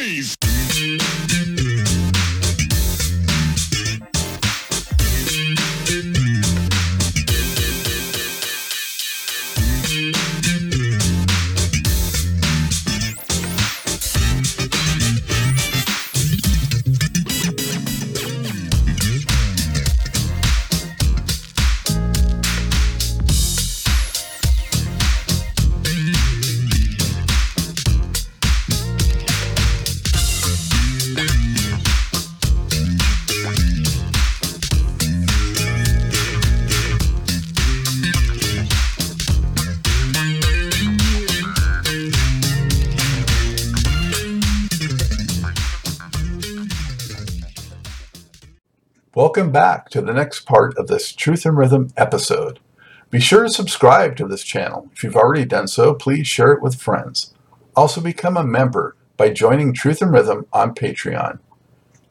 [0.00, 0.39] Blaze.
[49.30, 52.58] Welcome back to the next part of this Truth and Rhythm episode.
[53.10, 54.90] Be sure to subscribe to this channel.
[54.92, 57.32] If you've already done so, please share it with friends.
[57.76, 61.38] Also, become a member by joining Truth and Rhythm on Patreon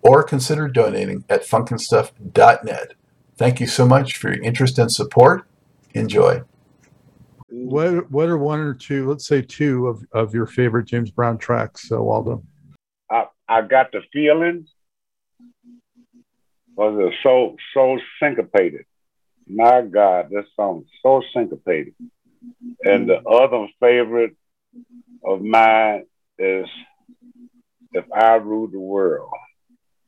[0.02, 2.94] or consider donating at funkinstuff.net.
[3.36, 5.46] Thank you so much for your interest and support.
[5.94, 6.44] Enjoy.
[7.50, 11.38] What what are one or two, let's say two of, of your favorite James Brown
[11.38, 12.44] tracks, uh, Waldo?
[13.12, 14.68] I, I got the feeling
[16.80, 18.86] was it so so syncopated.
[19.46, 21.94] My God, that song is so syncopated.
[22.84, 23.28] And the mm-hmm.
[23.28, 24.36] other favorite
[25.26, 26.06] of mine
[26.38, 26.68] is
[27.92, 29.30] If I Ruled the World.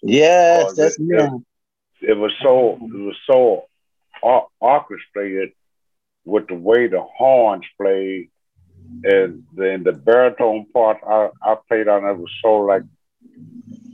[0.02, 1.18] Yes, that's it, me.
[1.18, 3.66] it, it was so it was so
[4.24, 5.52] or- orchestrated
[6.24, 8.30] with the way the horns played
[9.04, 12.84] and then the baritone part I, I played on it was so like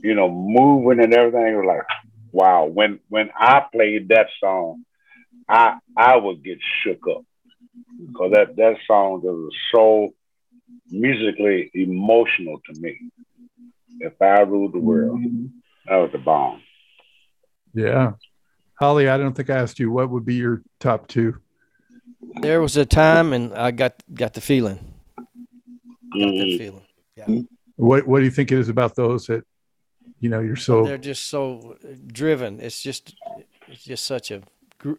[0.03, 1.96] you know moving and everything it was like
[2.31, 4.83] wow when when I played that song
[5.47, 7.23] I I would get shook up
[7.99, 10.13] because that that song was so
[10.89, 12.99] musically emotional to me
[13.99, 15.19] if I ruled the world
[15.85, 16.61] that was the bomb
[17.73, 18.13] Yeah.
[18.79, 21.37] Holly, I don't think I asked you what would be your top two.
[22.41, 24.77] There was a time, and I got got the feeling.
[26.13, 26.57] Got that Mhm.
[26.57, 26.85] feeling.
[27.15, 27.41] Yeah,
[27.75, 29.43] What what do you think it is about those that
[30.19, 32.59] you know you're so they're just so driven.
[32.59, 33.15] It's just
[33.67, 34.41] it's just such a
[34.77, 34.97] gro-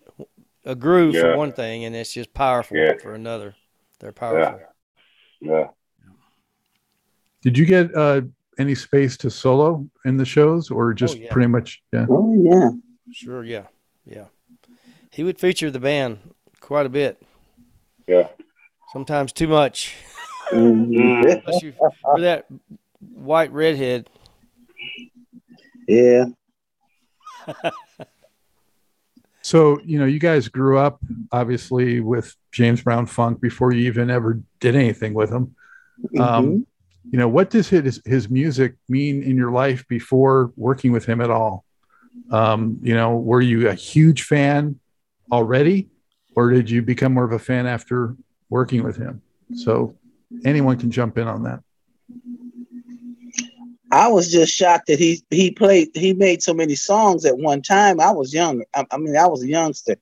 [0.64, 1.22] a groove Yeah.
[1.22, 2.94] for one thing, and it's just powerful Yeah.
[3.02, 3.54] for another.
[4.00, 4.60] They're powerful.
[4.60, 4.66] yeah
[5.40, 5.68] yeah.
[7.42, 8.22] did you get uh
[8.58, 11.32] any space to solo in the shows or just yeah.
[11.32, 12.06] pretty much yeah.
[12.10, 12.70] Oh yeah.
[13.12, 13.66] Sure, yeah,
[14.04, 14.24] yeah.
[15.10, 16.18] He would feature the band
[16.60, 17.20] quite a bit.
[18.06, 18.28] yeah
[18.92, 19.94] Sometimes too much.
[20.52, 21.40] Mhm.
[21.46, 22.46] Unless you for that
[23.14, 24.08] white redhead.
[25.88, 26.26] Yeah.
[29.40, 31.00] So, you know, you guys grew up
[31.32, 35.54] obviously with James Brown funk before you even ever did anything with him.
[36.12, 36.20] Mhm.
[36.20, 36.66] Um,
[37.10, 41.22] you know, what does his his music mean in your life before working with him
[41.22, 41.64] at all?
[42.30, 44.78] Um, you know, were you a huge fan
[45.32, 45.88] already,
[46.36, 48.16] or did you become more of a fan after
[48.50, 49.22] working with him?
[49.54, 49.94] So,
[50.44, 51.60] anyone can jump in on that.
[53.90, 57.62] I was just shocked that he he played he made so many songs at one
[57.62, 58.00] time.
[58.00, 58.62] I was young.
[58.74, 59.96] I, I mean, I was a youngster.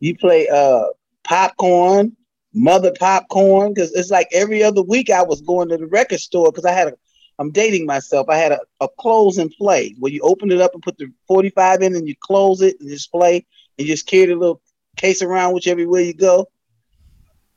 [0.00, 0.84] You play uh
[1.24, 2.16] popcorn,
[2.54, 6.50] mother popcorn, because it's like every other week I was going to the record store
[6.50, 6.92] because I had a
[7.38, 8.28] I'm dating myself.
[8.28, 11.10] I had a, a close and play where you open it up and put the
[11.26, 13.44] 45 in and you close it and just play
[13.78, 14.60] and just carry the little
[14.96, 16.46] case around with you everywhere you go.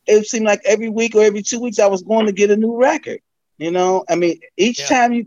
[0.07, 2.55] It seemed like every week or every two weeks I was going to get a
[2.57, 3.19] new record.
[3.57, 4.87] You know, I mean, each Yeah.
[4.87, 5.25] time you,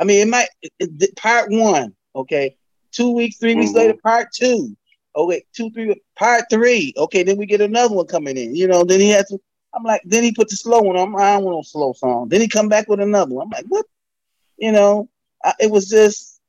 [0.00, 2.56] I mean, it might it- it- part one, okay,
[2.92, 3.76] two weeks, 3 weeks Mhm.
[3.76, 4.76] later, part two,
[5.16, 8.54] okay, two, three, part three, okay, then we get another one coming in.
[8.54, 9.38] You know, then he has to.
[9.74, 11.14] I'm like, then he put the slow one on.
[11.20, 12.28] I don't want no slow song.
[12.28, 13.46] Then he come back with another one.
[13.46, 13.86] I'm like, what?
[14.58, 15.08] You know,
[15.44, 16.40] I, it was just,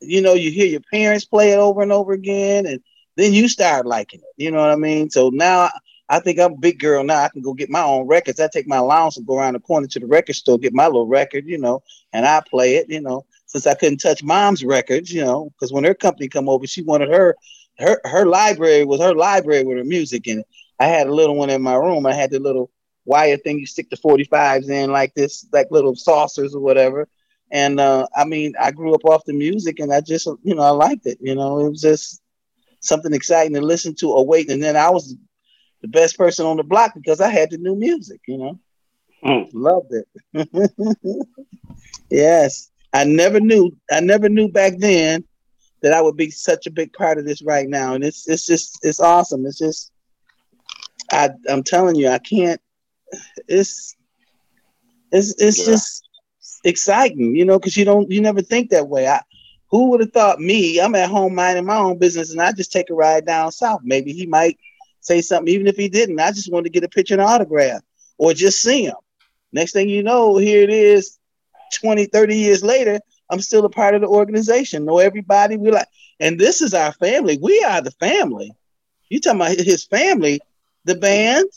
[0.00, 2.80] you know, you hear your parents play it over and over again, and
[3.16, 4.34] then you start liking it.
[4.36, 5.10] You know what I mean?
[5.10, 5.70] So now
[6.08, 7.22] I, think I'm a big girl now.
[7.22, 8.40] I can go get my own records.
[8.40, 10.86] I take my allowance and go around the corner to the record store, get my
[10.86, 14.64] little record, you know, and I play it, you know, since I couldn't touch mom's
[14.64, 17.36] records, you know, because when her company come over, she wanted her
[17.78, 20.46] her her library was her library with her music in it.
[20.78, 22.06] I had a little one in my room.
[22.06, 22.70] I had the little
[23.04, 27.08] wire thing you stick the 45s in like this, like little saucers or whatever.
[27.50, 30.62] And uh, I mean, I grew up off the music and I just, you know,
[30.62, 31.18] I liked it.
[31.20, 32.20] You know, it was just
[32.80, 34.50] something exciting to listen to or.
[34.50, 35.14] And then I was
[35.82, 38.58] the best person on the block because I had the new music, you know.
[39.24, 39.48] Mm.
[39.52, 41.26] Loved it.
[42.10, 42.70] yes.
[42.92, 45.24] I never knew I never knew back then
[45.82, 47.94] that I would be such a big part of this right now.
[47.94, 49.44] And it's it's just it's awesome.
[49.46, 49.92] It's just
[51.12, 52.60] I I'm telling you, I can't
[53.48, 53.96] it's
[55.12, 55.64] it's it's Yeah.
[55.64, 56.08] just
[56.64, 59.06] exciting, you know, because you don't you never think that way.
[59.06, 59.20] I
[59.70, 60.80] who would have thought me?
[60.80, 63.80] I'm at home minding my own business, and I just take a ride down south.
[63.84, 64.56] Maybe he might
[65.06, 66.20] say something, even if he didn't.
[66.20, 67.82] I just wanted to get a picture and autograph,
[68.18, 68.96] or just see him.
[69.52, 71.18] Next thing you know, here it is,
[71.80, 73.00] 20, 30 years later.
[73.30, 74.84] I'm still a part of the organization.
[74.84, 75.56] Know everybody.
[75.56, 75.88] We like,
[76.20, 77.38] and this is our family.
[77.42, 78.52] We are the family.
[79.08, 80.40] You talking about his family,
[80.84, 81.48] the band?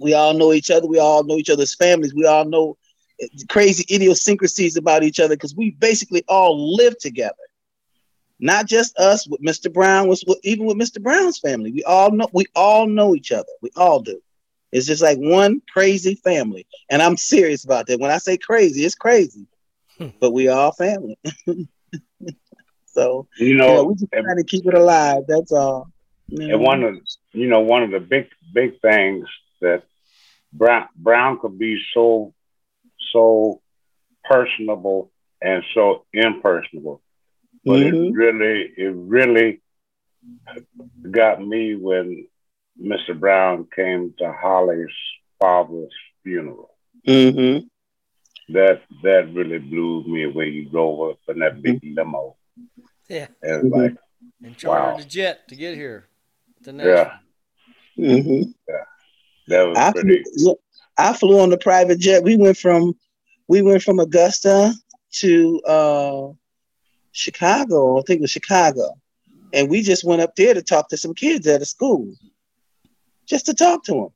[0.00, 0.86] We all know each other.
[0.86, 2.14] We all know each other's families.
[2.14, 2.76] We all know
[3.48, 7.34] crazy idiosyncrasies about each other because we basically all live together.
[8.44, 9.72] Not just us with Mr.
[9.72, 11.02] Brown, was even with Mr.
[11.02, 11.72] Brown's family.
[11.72, 13.48] We all know we all know each other.
[13.62, 14.20] We all do.
[14.70, 16.66] It's just like one crazy family.
[16.90, 18.00] And I'm serious about that.
[18.00, 19.46] When I say crazy, it's crazy.
[19.96, 20.08] Hmm.
[20.20, 21.16] but we all family.
[22.86, 25.22] so you know, you know we just trying to keep it alive.
[25.26, 25.88] That's all.
[26.28, 26.54] You know?
[26.54, 26.96] And one of
[27.32, 29.26] you know one of the big big things
[29.62, 29.84] that
[30.52, 32.34] Brown Brown could be so
[33.10, 33.62] so
[34.22, 35.10] personable
[35.40, 37.00] and so impersonable.
[37.64, 37.96] But mm-hmm.
[37.96, 39.62] it really, it really
[41.10, 42.26] got me when
[42.80, 43.18] Mr.
[43.18, 44.88] Brown came to Holly's
[45.40, 46.74] father's funeral.
[47.06, 47.66] Mm-hmm.
[48.52, 50.50] That that really blew me away.
[50.50, 51.94] He drove up in that big mm-hmm.
[51.94, 52.36] limo.
[53.08, 53.28] Yeah.
[53.42, 53.80] And mm-hmm.
[53.80, 53.96] like
[54.42, 55.00] and chartered wow.
[55.00, 56.08] a jet to get here.
[56.66, 57.12] yeah.
[57.98, 58.50] Mm-hmm.
[58.68, 58.84] Yeah.
[59.48, 60.22] That was I pretty.
[60.36, 60.56] Flew,
[60.98, 62.22] I flew on the private jet.
[62.22, 62.94] We went from
[63.48, 64.74] we went from Augusta
[65.20, 66.28] to uh,
[67.14, 67.98] Chicago.
[67.98, 69.00] I think it was Chicago,
[69.52, 72.12] and we just went up there to talk to some kids at a school,
[73.26, 74.10] just to talk to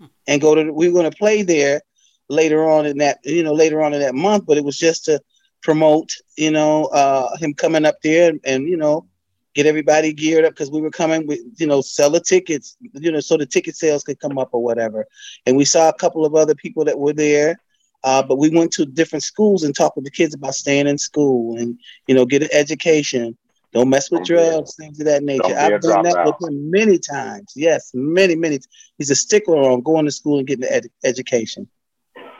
[0.00, 0.72] them, and go to.
[0.72, 1.82] We were going to play there
[2.28, 5.04] later on in that you know later on in that month, but it was just
[5.04, 5.20] to
[5.62, 9.06] promote you know uh, him coming up there and, and you know
[9.54, 13.10] get everybody geared up because we were coming with you know sell the tickets you
[13.10, 15.04] know so the ticket sales could come up or whatever
[15.46, 17.60] and we saw a couple of other people that were there
[18.04, 20.98] uh, but we went to different schools and talked with the kids about staying in
[20.98, 23.36] school and you know get an education.
[23.74, 25.54] Don't mess with don't drugs, things of that nature.
[25.56, 26.26] I've done that out.
[26.40, 27.52] with him many times.
[27.54, 28.60] Yes, many, many.
[28.96, 31.68] He's a stickler on going to school and getting the ed- education.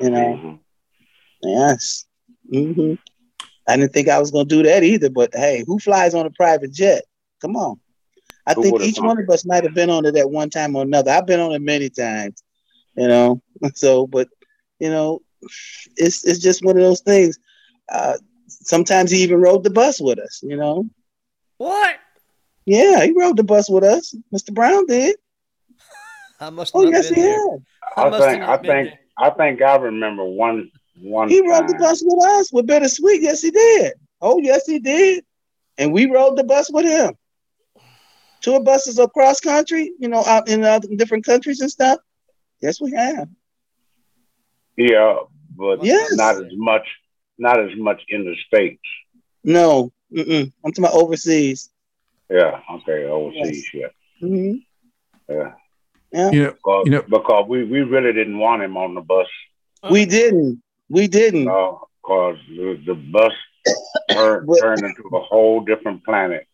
[0.00, 0.18] You know.
[0.18, 0.54] Mm-hmm.
[1.42, 2.06] Yes.
[2.52, 2.94] Mm-hmm.
[3.68, 5.10] I didn't think I was going to do that either.
[5.10, 7.04] But hey, who flies on a private jet?
[7.42, 7.78] Come on.
[8.46, 10.74] I who think each one of us might have been on it at one time
[10.74, 11.10] or another.
[11.10, 12.42] I've been on it many times.
[12.96, 13.42] You know.
[13.74, 14.28] So, but
[14.78, 15.20] you know,
[15.96, 17.38] it's it's just one of those things.
[17.88, 18.14] Uh,
[18.46, 20.40] sometimes he even rode the bus with us.
[20.42, 20.88] You know.
[21.58, 21.96] What?
[22.64, 24.14] Yeah, he rode the bus with us.
[24.34, 24.52] Mr.
[24.52, 25.16] Brown did.
[26.40, 26.72] I must.
[26.74, 27.64] Oh yes, he had.
[27.96, 28.42] I, I think.
[28.42, 28.66] I think.
[28.66, 28.98] There.
[29.18, 30.70] I think I remember one.
[31.00, 31.28] One.
[31.28, 33.22] He rode the bus with us with Bittersweet.
[33.22, 33.94] Yes, he did.
[34.20, 35.24] Oh yes, he did.
[35.78, 37.14] And we rode the bus with him.
[38.40, 41.98] Tour buses across country, you know, out in other different countries and stuff.
[42.60, 43.28] Yes, we have.
[44.78, 45.18] Yeah,
[45.56, 46.12] but yes.
[46.12, 46.86] not as much,
[47.36, 48.80] not as much in the states.
[49.42, 50.52] No, Mm-mm.
[50.64, 51.70] I'm talking about overseas.
[52.30, 52.60] Yeah.
[52.70, 53.04] Okay.
[53.04, 53.68] Overseas.
[53.74, 53.92] Yes.
[54.22, 54.28] Yeah.
[54.28, 55.34] Mm-hmm.
[55.34, 55.52] Yeah.
[56.12, 56.30] Yeah.
[56.30, 59.26] You know, because, you know, because we, we really didn't want him on the bus.
[59.90, 60.62] We didn't.
[60.88, 61.44] We didn't.
[61.44, 63.32] No, because the, the bus
[64.10, 66.46] turned, turned into a whole different planet.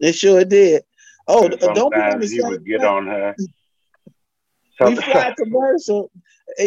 [0.00, 0.82] It sure did.
[1.26, 3.34] Oh, don't be he would get on her.
[4.80, 6.10] We fly commercial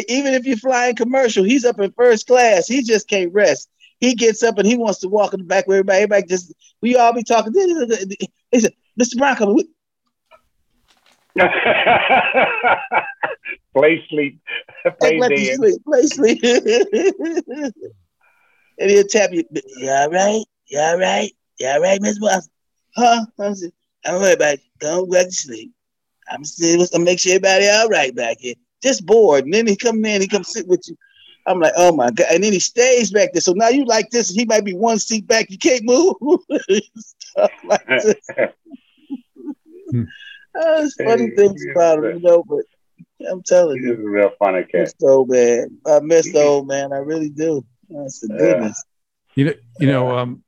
[0.08, 2.66] even if you're flying commercial, he's up in first class.
[2.66, 3.68] He just can't rest.
[4.00, 6.52] He gets up and he wants to walk in the back where everybody, everybody just
[6.82, 7.52] we all be talking.
[8.50, 9.18] He said, "Mr.
[9.18, 9.56] Brown, come."
[15.00, 15.18] play
[15.56, 16.02] sleep, play.
[16.02, 17.74] Sleep, play sleep.
[18.78, 19.44] and he'll tap you.
[19.78, 20.44] You all right?
[20.68, 21.30] You all right?
[21.58, 22.48] You all right, Miss Boss?
[22.96, 23.24] Huh?
[23.40, 23.72] I'm saying,
[24.04, 24.60] don't worry about it.
[24.78, 25.72] Go back to sleep.
[26.28, 29.44] I'm still gonna make sure everybody all right back here just bored.
[29.44, 30.96] And then he come in, he come sit with you.
[31.46, 32.26] I'm like, oh my god!
[32.32, 33.40] And then he stays back there.
[33.42, 35.50] So now you like this, he might be one seat back.
[35.50, 36.14] You can't move.
[36.96, 38.14] Stuff like this.
[40.54, 42.44] There's funny things about him, you know.
[42.44, 42.64] But
[43.30, 44.94] I'm telling He's you, a real funny cat.
[44.98, 45.68] So bad.
[45.86, 46.92] I miss the old man.
[46.92, 47.64] I really do.
[47.90, 48.82] That's the goodness.
[49.34, 50.44] You know, you know, um,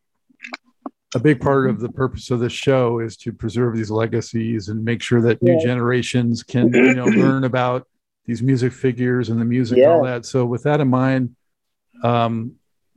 [1.14, 4.84] a big part of the purpose of this show is to preserve these legacies and
[4.84, 5.64] make sure that new yeah.
[5.64, 7.86] generations can, you know, learn about
[8.26, 9.84] these music figures and the music yeah.
[9.84, 10.26] and all that.
[10.26, 11.36] So with that in mind,
[12.02, 12.56] um,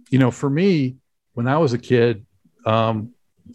[0.10, 0.98] you know, for me,
[1.34, 2.26] when I was a kid,
[2.66, 3.14] um,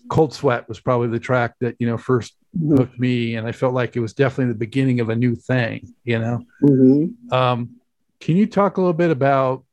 [0.09, 2.77] Cold Sweat was probably the track that you know first mm-hmm.
[2.77, 5.93] hooked me, and I felt like it was definitely the beginning of a new thing.
[6.05, 7.33] You know, mm-hmm.
[7.33, 7.77] um,
[8.21, 9.65] can you talk a little bit about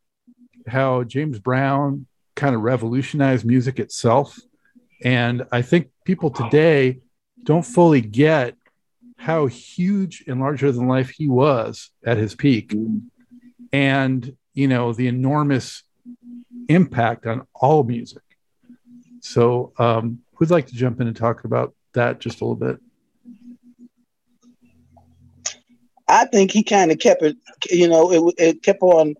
[0.68, 2.06] how James Brown
[2.36, 4.38] kind of revolutionized music itself?
[5.04, 7.00] And I think people today
[7.44, 8.56] don't fully get
[9.22, 12.74] how huge and larger than life he was at his peak
[13.72, 15.84] and you know the enormous
[16.68, 18.24] impact on all music.
[19.20, 22.80] So, um, who'd like to jump in and talk about that just a little bit?
[26.08, 27.38] I think he kind of kept it,
[27.70, 29.14] you know, it, it kept on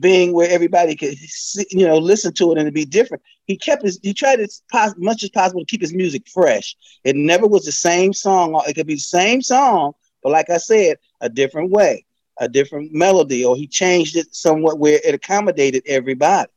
[0.00, 3.22] being where everybody could, see, you know, listen to it and be different.
[3.46, 6.76] He kept his, he tried as pos- much as possible to keep his music fresh.
[7.04, 8.60] It never was the same song.
[8.66, 12.04] It could be the same song, but like I said, a different way,
[12.38, 16.50] a different melody, or he changed it somewhat where it accommodated everybody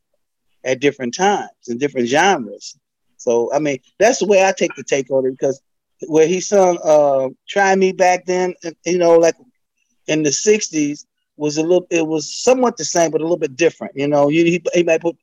[0.63, 2.77] at different times and different genres.
[3.17, 5.61] So, I mean, that's the way I take the take on it because
[6.07, 8.53] where he sung uh, "Try Me" back then,
[8.85, 9.35] you know, like
[10.07, 11.05] in the '60s
[11.39, 11.87] was a little.
[11.89, 13.95] It was somewhat the same, but a little bit different.
[13.95, 15.15] You know, you, he, he might put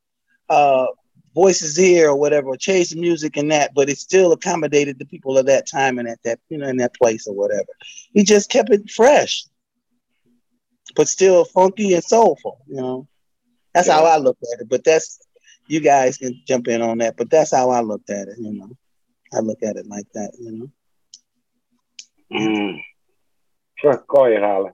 [0.49, 0.87] uh,
[1.35, 5.05] voices here or whatever, or change the music and that, but it still accommodated the
[5.05, 7.69] people of that time and at that you know in that place or whatever.
[8.15, 9.45] He just kept it fresh,
[10.97, 12.63] but still funky and soulful.
[12.67, 13.09] You know,
[13.75, 13.95] that's yeah.
[13.95, 14.69] how I look at it.
[14.69, 15.19] But that's
[15.69, 18.39] you guys can jump in on that, but that's how I looked at it.
[18.39, 18.71] You know,
[19.35, 20.33] I look at it like that.
[20.41, 20.71] You know.
[22.33, 22.81] Mm.
[23.79, 24.71] Sure, go ahead, Holly.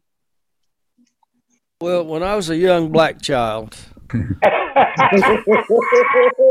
[1.82, 3.76] Well, when I was a young black child,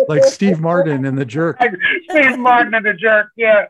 [0.09, 1.57] like Steve Martin and the Jerk.
[2.09, 3.67] Steve Martin and the Jerk, yeah.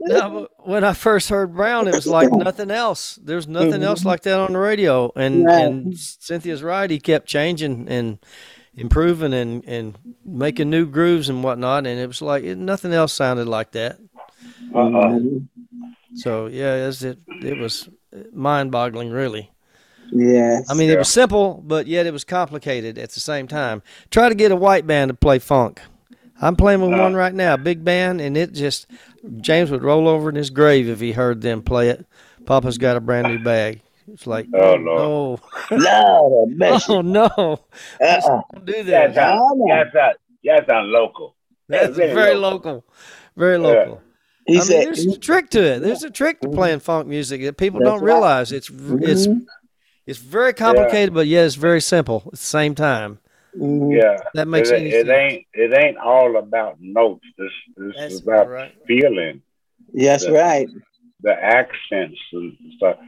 [0.00, 3.16] now, when I first heard Brown, it was like nothing else.
[3.22, 5.12] There's nothing else like that on the radio.
[5.14, 5.66] And right.
[5.66, 6.90] and Cynthia's right.
[6.90, 8.18] He kept changing and
[8.74, 11.86] improving and and making new grooves and whatnot.
[11.86, 14.00] And it was like it, nothing else sounded like that.
[14.74, 15.20] Uh-uh.
[16.14, 17.58] So yeah, it it, it
[18.16, 19.50] was mind-boggling, really.
[20.12, 20.60] Yeah.
[20.68, 20.94] I mean, yeah.
[20.94, 23.82] it was simple, but yet it was complicated at the same time.
[24.10, 25.80] Try to get a white band to play funk.
[26.40, 28.86] I'm playing with uh, one right now, big band, and it just
[29.40, 32.06] James would roll over in his grave if he heard them play it.
[32.44, 33.80] Papa's got a brand new bag.
[34.12, 35.40] It's like, oh no,
[35.72, 36.48] no,
[36.88, 37.24] oh no,
[38.00, 38.42] uh-uh.
[38.52, 39.14] don't do that.
[39.14, 41.34] That's on, that's that's on local.
[41.68, 42.72] That's, that's very local.
[42.72, 42.84] local.
[43.36, 44.02] very local.
[44.46, 45.80] He I said, mean, there's a trick to it.
[45.80, 48.52] There's a trick to playing funk music that people don't realize.
[48.52, 49.38] It's it's Mm-hmm.
[50.06, 53.18] it's very complicated, but yet it's very simple at the same time.
[53.58, 53.96] Mhm.
[53.96, 55.08] Yeah, That makes it, it sense.
[55.08, 57.24] ain't it ain't all about notes.
[57.38, 58.74] This this That's is about right.
[58.86, 59.42] feeling
[59.92, 60.30] That's Yeah.
[60.30, 60.68] right.
[61.22, 62.98] the accents and stuff.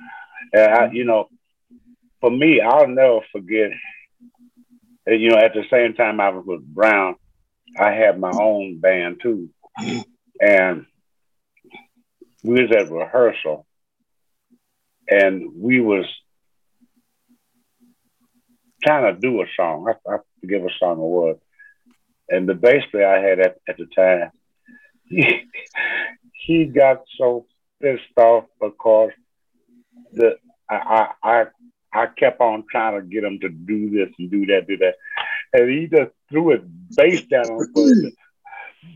[0.54, 1.28] And I, you know,
[2.21, 3.71] for me, I'll never forget.
[5.07, 7.16] And, you know, at the same time I was with Brown,
[7.78, 9.50] I had my own band too,
[10.40, 10.87] and
[12.42, 13.66] we was at rehearsal,
[15.09, 16.04] and we was
[18.85, 19.87] trying to do a song.
[19.88, 21.37] I, I forget what song it was,
[22.28, 24.30] and the bass player I had at, at the time,
[25.07, 25.42] he,
[26.47, 27.47] he got so
[27.83, 29.11] pissed off because
[30.12, 30.37] the
[30.71, 31.45] I, I
[31.92, 34.95] I kept on trying to get him to do this and do that, do that,
[35.52, 36.61] and he just threw his
[36.97, 38.12] bass down on the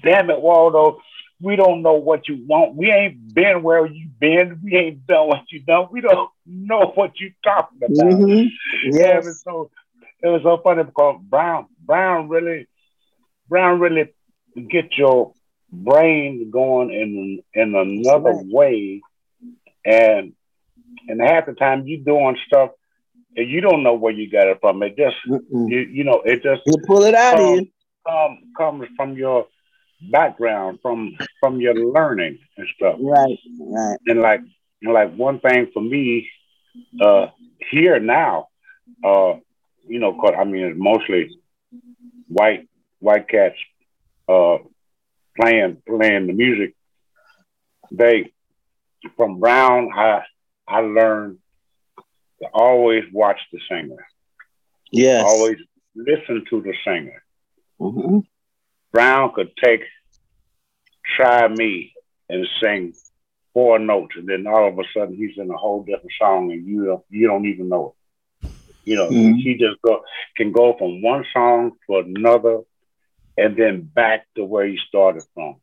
[0.02, 1.00] Damn it, Waldo!
[1.42, 2.76] We don't know what you want.
[2.76, 4.60] We ain't been where you been.
[4.62, 5.88] We ain't done what you done.
[5.90, 7.90] We don't know what you talking about.
[7.96, 8.48] Mhm.
[8.84, 9.70] Yeah, it was so
[10.22, 12.66] it was so funny because Brown Brown really
[13.48, 14.12] Brown really
[14.70, 15.32] get your
[15.72, 18.46] brain going in in another right.
[18.46, 19.02] way,
[19.84, 20.32] and
[21.08, 22.70] and half the time you doing stuff
[23.36, 24.82] and you don't know where you got it from.
[24.82, 27.66] It just you, you know it just You pull it out of you.
[28.10, 29.46] um, comes from your
[30.10, 33.98] background, from from your learning and stuff Right, right.
[34.06, 34.40] and like
[34.82, 36.28] and like one thing for me
[37.00, 37.26] uh
[37.70, 38.48] here now
[39.04, 39.34] uh
[39.86, 41.30] you know, cause i mean it's mostly
[42.28, 42.68] white
[43.00, 43.56] white cats
[44.28, 44.58] uh
[45.40, 46.74] playing playing the music
[47.90, 48.32] they
[49.16, 50.22] from brown i
[50.68, 51.38] i learned
[52.40, 54.06] to always watch the singer
[54.90, 55.24] Yes.
[55.24, 55.56] always
[55.94, 57.22] listen to the singer
[57.80, 58.22] Mhm.
[58.92, 59.82] Brown could take
[61.16, 61.92] Try Me
[62.28, 62.94] and sing
[63.54, 66.66] four notes, and then all of a sudden he's in a whole different song, and
[66.66, 67.94] you don't you don't even know it.
[68.84, 69.36] You know, Mhm.
[69.42, 70.02] he just go
[70.36, 72.60] can go from one song to another,
[73.36, 75.56] and then back to where he started from,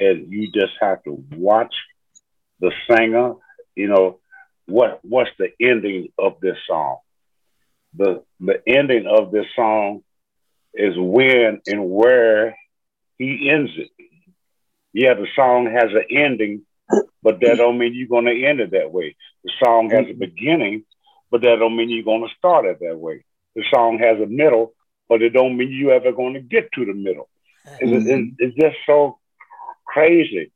[0.00, 1.74] and you just have to watch
[2.60, 3.34] the singer.
[3.76, 4.20] You know,
[4.66, 6.98] what what's the ending of this song?
[7.94, 10.02] The the ending of this song
[10.74, 12.56] is when and where
[13.18, 13.90] he ends it.
[14.92, 16.62] Yeah, the song has an ending,
[17.22, 19.16] but that don't mean you're gonna end it that way.
[19.44, 20.84] The song has a beginning,
[21.30, 23.24] but that don't mean you're gonna start it that way.
[23.54, 24.74] The song has a middle,
[25.08, 27.28] but it don't mean you ever gonna get to the middle.
[27.80, 29.18] It's, it's, it's just so
[29.86, 30.52] crazy.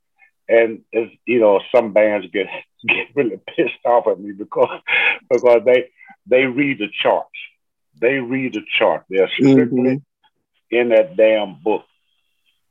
[0.48, 2.46] And it's, you know, some bands get
[2.88, 4.80] get really pissed off at me because
[5.30, 5.90] because they
[6.26, 7.28] they read the charts
[8.00, 9.04] they read the chart.
[9.08, 10.76] They're strictly mm-hmm.
[10.76, 11.84] in that damn book.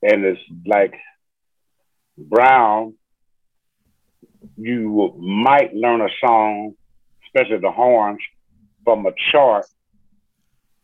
[0.04, 0.96] And it's like
[2.18, 2.96] Brown,
[4.58, 6.74] you might learn a song,
[7.26, 8.20] especially the horns,
[8.84, 9.66] from a chart,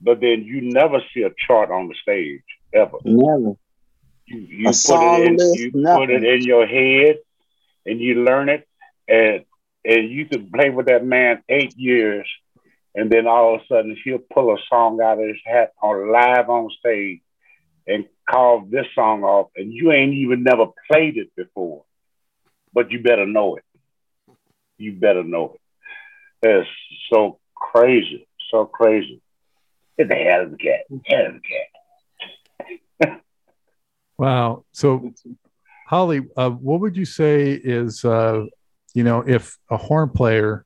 [0.01, 2.43] but then you never see a chart on the stage
[2.73, 2.97] ever.
[3.03, 3.55] Never.
[4.25, 7.17] You, you put it in, you put it in your head,
[7.85, 8.67] and you learn it,
[9.07, 9.45] and
[9.85, 12.27] and you could play with that man eight years,
[12.93, 16.11] and then all of a sudden he'll pull a song out of his hat on
[16.11, 17.21] live on stage,
[17.87, 21.83] and call this song off, and you ain't even never played it before,
[22.73, 23.63] but you better know it.
[24.77, 25.61] You better know it.
[26.47, 26.69] It's
[27.11, 29.21] so crazy, so crazy.
[29.97, 33.21] Get the hell of the cat, hell of the cat.
[34.17, 34.65] wow.
[34.71, 35.13] So,
[35.87, 38.45] Holly, uh, what would you say is, uh,
[38.93, 40.65] you know, if a horn player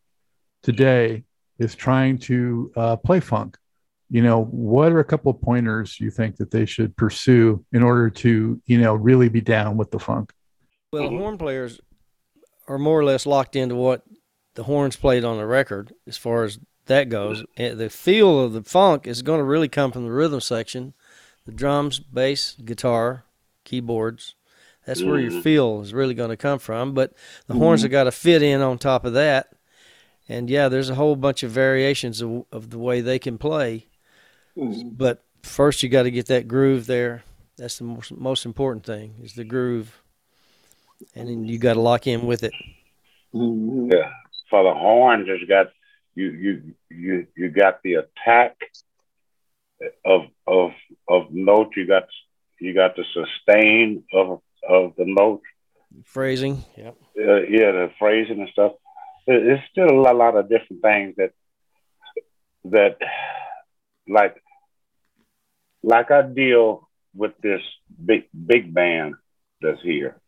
[0.63, 1.23] today
[1.59, 3.57] is trying to uh, play funk,
[4.11, 7.81] you know, what are a couple of pointers you think that they should pursue in
[7.81, 10.33] order to, you know, really be down with the funk?
[10.91, 11.79] Well, horn players
[12.67, 14.03] are more or less locked into what
[14.55, 17.45] the horns played on the record as far as that goes.
[17.55, 20.93] The feel of the funk is going to really come from the rhythm section,
[21.45, 23.23] the drums, bass, guitar,
[23.63, 24.35] keyboards.
[24.85, 25.41] That's where your mm-hmm.
[25.41, 26.93] feel is really going to come from.
[26.93, 27.13] But
[27.47, 27.85] the horns mm-hmm.
[27.85, 29.53] have got to fit in on top of that.
[30.27, 33.87] And yeah, there's a whole bunch of variations of, of the way they can play.
[34.57, 34.89] Mm-hmm.
[34.89, 37.23] But first, you got to get that groove there.
[37.57, 40.01] That's the most, most important thing is the groove,
[41.15, 42.53] and then you got to lock in with it.
[43.33, 44.11] Yeah,
[44.49, 45.67] for the horns, it's got
[46.15, 48.57] you you you you got the attack
[50.05, 50.71] of of
[51.07, 51.73] of note.
[51.75, 52.07] You got
[52.59, 55.41] you got the sustain of of the note.
[56.05, 58.73] Phrasing, yeah, uh, yeah, the phrasing and stuff.
[59.27, 61.33] There's still a lot, a lot of different things that
[62.65, 62.97] that
[64.07, 64.41] like
[65.83, 67.61] like I deal with this
[68.03, 69.15] big big band
[69.61, 70.19] that's here,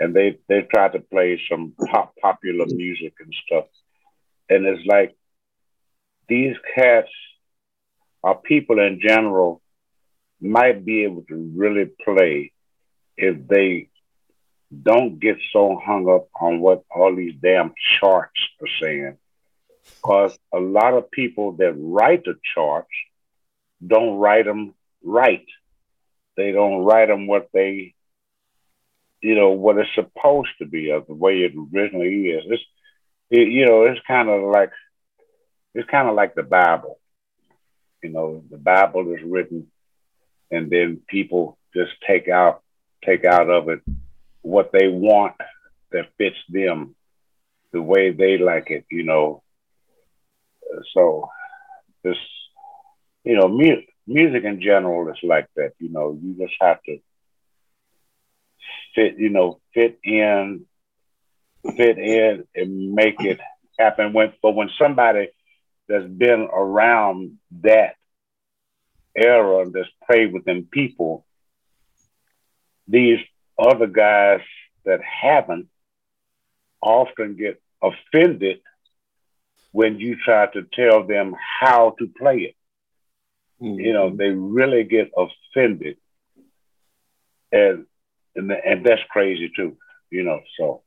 [0.00, 3.66] and they they try to play some pop popular music and stuff,
[4.48, 5.16] and it's like
[6.28, 7.10] these cats
[8.22, 9.60] or people in general
[10.40, 12.52] might be able to really play
[13.16, 13.88] if they
[14.82, 19.16] don't get so hung up on what all these damn charts are saying.
[20.02, 22.90] Because a lot of people that write the charts
[23.84, 25.46] don't write them right.
[26.36, 27.94] They don't write them what they,
[29.20, 32.44] you know, what it's supposed to be of the way it originally is.
[32.48, 32.62] It's,
[33.30, 34.72] it, you know, it's kind of like,
[35.74, 36.98] it's kind of like the Bible.
[38.02, 39.68] You know, the Bible is written,
[40.50, 42.62] and then people just take out,
[43.04, 43.80] take out of it
[44.42, 45.34] what they want
[45.90, 46.94] that fits them
[47.72, 49.42] the way they like it, you know.
[50.94, 51.28] So
[52.02, 52.16] this,
[53.24, 55.72] you know, music, music in general is like that.
[55.78, 56.98] You know, you just have to
[58.94, 60.66] fit, you know, fit in,
[61.76, 63.40] fit in, and make it
[63.78, 64.12] happen.
[64.12, 65.28] When, but when somebody
[65.88, 67.94] that's been around that
[69.16, 71.24] era and that's played within people,
[72.88, 73.18] these
[73.58, 74.40] other guys
[74.84, 75.68] that haven't
[76.80, 78.60] often get offended
[79.74, 82.54] when you try to tell them how to play it.
[83.60, 83.80] Mm-hmm.
[83.80, 85.96] You know, they really get offended.
[87.50, 87.84] And,
[88.36, 89.76] and and that's crazy too,
[90.10, 90.40] you know.
[90.56, 90.82] So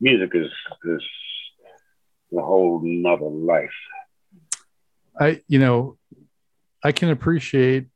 [0.00, 0.50] music is
[0.84, 1.02] is
[2.32, 3.74] a whole nother life.
[5.18, 5.98] I you know,
[6.84, 7.86] I can appreciate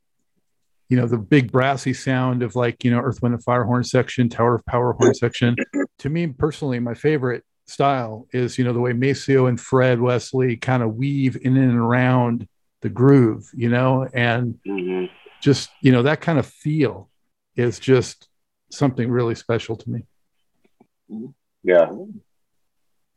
[0.89, 3.85] you know the big brassy sound of like you know earth wind and fire horn
[3.85, 5.55] section tower of power horn section
[5.99, 10.57] to me personally my favorite style is you know the way maceo and fred wesley
[10.57, 12.49] kind of weave in and around
[12.81, 14.09] the groove you know?
[14.13, 15.07] And mm-hmm.
[15.43, 17.09] just you know that kind of feel
[17.57, 18.29] is just
[18.71, 20.05] something really special to me.
[21.65, 21.87] Yeah.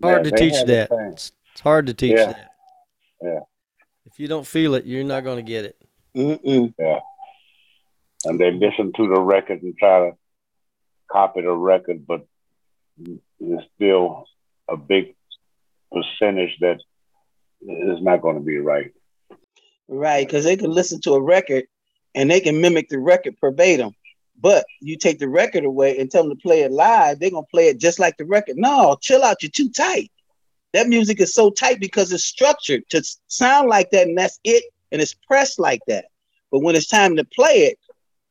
[0.02, 0.90] Hard yeah, to teach that.
[0.92, 2.26] it's, it's, hard to teach yeah.
[2.26, 2.52] that.
[3.22, 3.40] Yeah.
[4.06, 5.78] If you don't feel it you're not going to get it.
[6.16, 6.74] Mm-mm.
[6.80, 7.00] yeah.
[8.26, 10.18] And they listen to the record and try to
[11.12, 12.26] copy the record, but
[12.98, 14.26] there's still
[14.71, 15.15] a big
[15.91, 16.77] percentage that
[17.62, 18.91] is not going to be right.
[19.88, 21.65] Right, because they can listen to a record
[22.15, 23.91] and they can mimic the record verbatim.
[24.39, 27.45] But you take the record away and tell them to play it live, they're gonna
[27.51, 28.55] play it just like the record.
[28.57, 30.12] No, chill out, you're too tight.
[30.73, 34.63] That music is so tight because it's structured to sound like that, and that's it,
[34.91, 36.05] and it's pressed like that.
[36.51, 37.77] But when it's time to play it,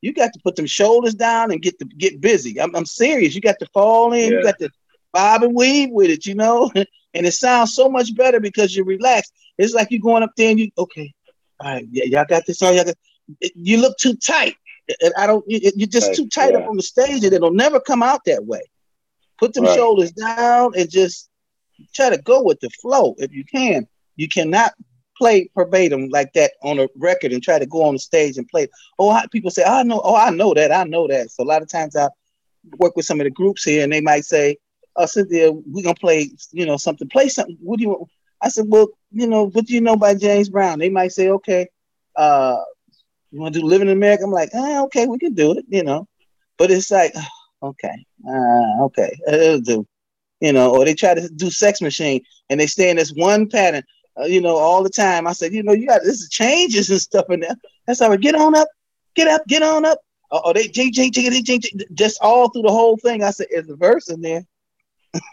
[0.01, 2.59] you got to put them shoulders down and get to get busy.
[2.59, 3.35] I'm, I'm serious.
[3.35, 4.31] You got to fall in.
[4.31, 4.37] Yeah.
[4.37, 4.69] You got to
[5.13, 6.71] bob and weave with it, you know.
[6.75, 9.33] and it sounds so much better because you're relaxed.
[9.57, 11.13] It's like you're going up there and you okay,
[11.59, 12.75] all right, yeah, y'all got this on.
[12.75, 12.95] Y'all got,
[13.55, 14.55] you look too tight.
[15.01, 15.45] And I don't.
[15.47, 16.59] You, you're just too tight yeah.
[16.59, 18.61] up on the stage, and it'll never come out that way.
[19.37, 19.75] Put them right.
[19.75, 21.29] shoulders down and just
[21.95, 23.87] try to go with the flow if you can.
[24.15, 24.73] You cannot
[25.17, 28.47] play verbatim like that on a record and try to go on the stage and
[28.47, 28.67] play.
[28.97, 30.01] Oh, people say, oh, I know.
[30.03, 30.71] Oh, I know that.
[30.71, 31.31] I know that.
[31.31, 32.09] So a lot of times I
[32.77, 34.57] work with some of the groups here, and they might say,
[34.95, 37.09] "Oh, Cynthia, we're gonna play, you know, something.
[37.09, 37.57] Play something.
[37.61, 38.09] What do you?" want?
[38.41, 41.29] I said, "Well, you know, what do you know by James Brown?" They might say,
[41.29, 41.67] "Okay,
[42.15, 42.57] uh,
[43.31, 45.65] you want to do Living in America?" I'm like, eh, "Okay, we can do it,"
[45.69, 46.07] you know.
[46.57, 47.13] But it's like,
[47.63, 49.87] okay, uh, okay, it'll do,
[50.39, 50.75] you know.
[50.75, 53.83] Or they try to do Sex Machine, and they stay in this one pattern,
[54.19, 55.27] uh, you know, all the time.
[55.27, 57.55] I said, you know, you got this changes and stuff in there.
[57.87, 58.19] That's all right.
[58.19, 58.67] Get on up,
[59.15, 59.99] get up, get on up.
[60.31, 61.59] Oh, they J J J J
[61.93, 63.23] just all through the whole thing.
[63.23, 64.45] I said, "Is a verse in there."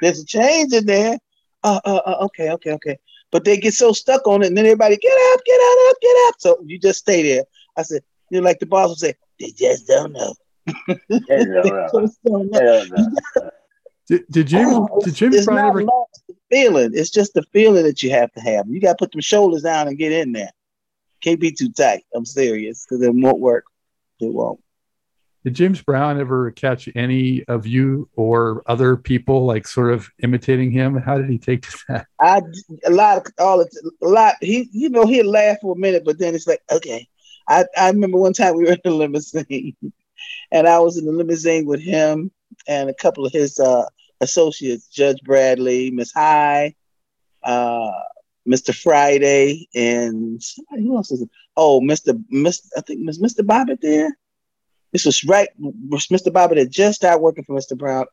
[0.00, 1.18] There's a change in there.
[1.62, 2.98] Uh, uh, uh, okay, okay, okay.
[3.32, 5.96] But they get so stuck on it, and then everybody get up, get out, up,
[6.00, 6.34] get up.
[6.38, 7.44] So you just stay there.
[7.76, 10.34] I said, you know, like the boss would say, they just don't know.
[14.08, 14.68] Did, did Jim?
[14.68, 15.84] Oh, did Jim it's not ever...
[16.48, 16.92] feeling?
[16.94, 18.68] It's just the feeling that you have to have.
[18.68, 20.52] You got to put them shoulders down and get in there.
[21.22, 22.04] Can't be too tight.
[22.14, 23.64] I'm serious because it won't work.
[24.20, 24.60] It won't.
[25.46, 30.72] Did James Brown ever catch any of you or other people like sort of imitating
[30.72, 30.96] him?
[30.96, 32.06] How did he take to that?
[32.20, 32.42] I
[32.84, 33.66] a lot of all a
[34.04, 34.34] lot.
[34.40, 37.06] He you know he'd laugh for a minute, but then it's like okay.
[37.48, 39.76] I I remember one time we were in the limousine,
[40.50, 42.32] and I was in the limousine with him
[42.66, 43.84] and a couple of his uh,
[44.20, 46.74] associates, Judge Bradley, Miss High,
[47.44, 47.92] uh,
[48.48, 48.74] Mr.
[48.74, 51.30] Friday, and somebody who else is it?
[51.56, 52.20] Oh, Mr.
[52.32, 52.66] Mr.
[52.76, 53.46] I think Mr.
[53.46, 54.18] Bobbit there.
[54.96, 55.50] This was right.
[55.60, 56.32] Mr.
[56.32, 57.76] Bobbit had just started working for Mr.
[57.76, 58.06] Brown.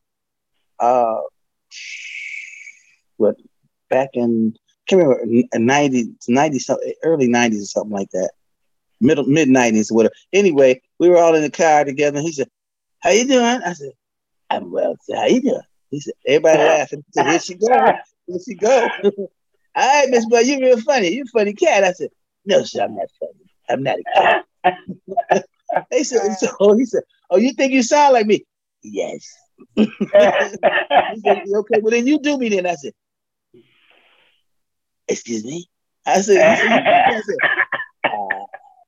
[0.78, 1.22] Uh,
[3.16, 3.36] what
[3.88, 4.54] back in
[4.86, 8.32] can't remember 90, 90 something, early 90s or something like that.
[9.00, 10.14] Middle mid 90s or whatever.
[10.34, 12.18] Anyway, we were all in the car together.
[12.18, 12.50] and he said,
[13.00, 13.62] How you doing?
[13.64, 13.92] I said,
[14.50, 14.94] I'm well.
[15.04, 15.62] Said, How you doing?
[15.90, 17.02] He said, Everybody laughing.
[17.06, 17.92] He said, Here she go.
[18.26, 18.90] Here she go.
[19.04, 19.28] all
[19.74, 21.14] right, Miss Boy, you're real funny.
[21.14, 21.82] You're a funny cat.
[21.82, 22.10] I said,
[22.44, 23.50] No, sir, I'm not funny.
[23.70, 25.46] I'm not a cat.
[25.90, 28.44] He said, so he said, Oh, you think you sound like me?
[28.82, 29.26] Yes.
[29.78, 32.66] said, okay, well then you do me then.
[32.66, 32.92] I said,
[35.08, 35.68] Excuse me?
[36.06, 37.36] I said, I said
[38.04, 38.44] uh,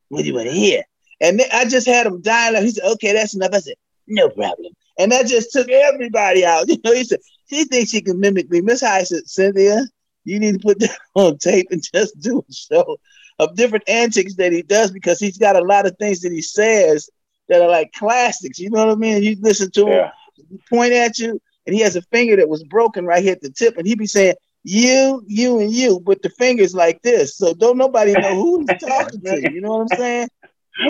[0.09, 0.83] what do you want to hear?
[1.21, 2.63] And then I just had him dying.
[2.63, 3.51] He said, Okay, that's enough.
[3.53, 4.73] I said, No problem.
[4.99, 6.69] And that just took everybody out.
[6.69, 8.61] You know, he said, She thinks she can mimic me.
[8.61, 9.85] Miss High said, Cynthia,
[10.25, 12.99] you need to put that on tape and just do a show
[13.39, 16.43] of different antics that he does because he's got a lot of things that he
[16.43, 17.11] says
[17.49, 18.59] that are like classics.
[18.59, 19.23] You know what I mean?
[19.23, 20.11] You listen to yeah.
[20.51, 23.41] him, point at you, and he has a finger that was broken right here at
[23.41, 24.35] the tip, and he be saying,
[24.69, 27.37] you, you, and you, but the fingers like this.
[27.37, 29.53] So don't nobody know who he's talking to.
[29.53, 30.29] You know what I'm saying?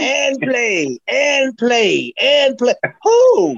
[0.00, 2.74] And play, and play, and play.
[3.02, 3.56] Who?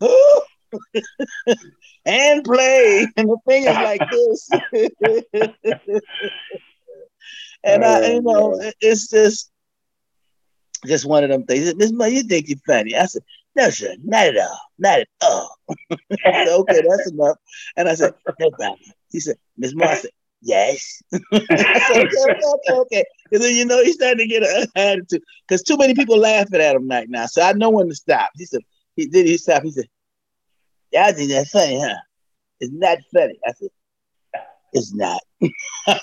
[0.00, 0.40] Who?
[2.06, 3.06] and play.
[3.16, 4.48] And the fingers like this.
[7.64, 9.50] And I, oh, you know, oh, it's just
[10.86, 11.74] just one of them things.
[11.74, 12.94] Miss Mo, you think you're funny?
[12.94, 13.22] I said,
[13.56, 15.56] no, sir, not at all, not at all.
[16.24, 17.36] said, okay, that's enough.
[17.76, 18.78] And I said, no problem.
[19.10, 20.10] He said, Miss Mo, I said,
[20.42, 21.02] yes.
[21.12, 23.04] I said, okay, okay, okay.
[23.24, 25.22] Because then you know he's starting to get an attitude.
[25.46, 27.26] Because too many people laughing at him right now.
[27.26, 28.30] So I know when to stop.
[28.36, 28.60] He said,
[28.94, 29.62] he did he stop?
[29.62, 29.86] He said,
[30.92, 31.96] yeah, I think that's funny, huh?
[32.60, 33.38] It's not funny.
[33.46, 33.68] I said,
[34.72, 35.20] it's not.
[35.86, 35.98] I'm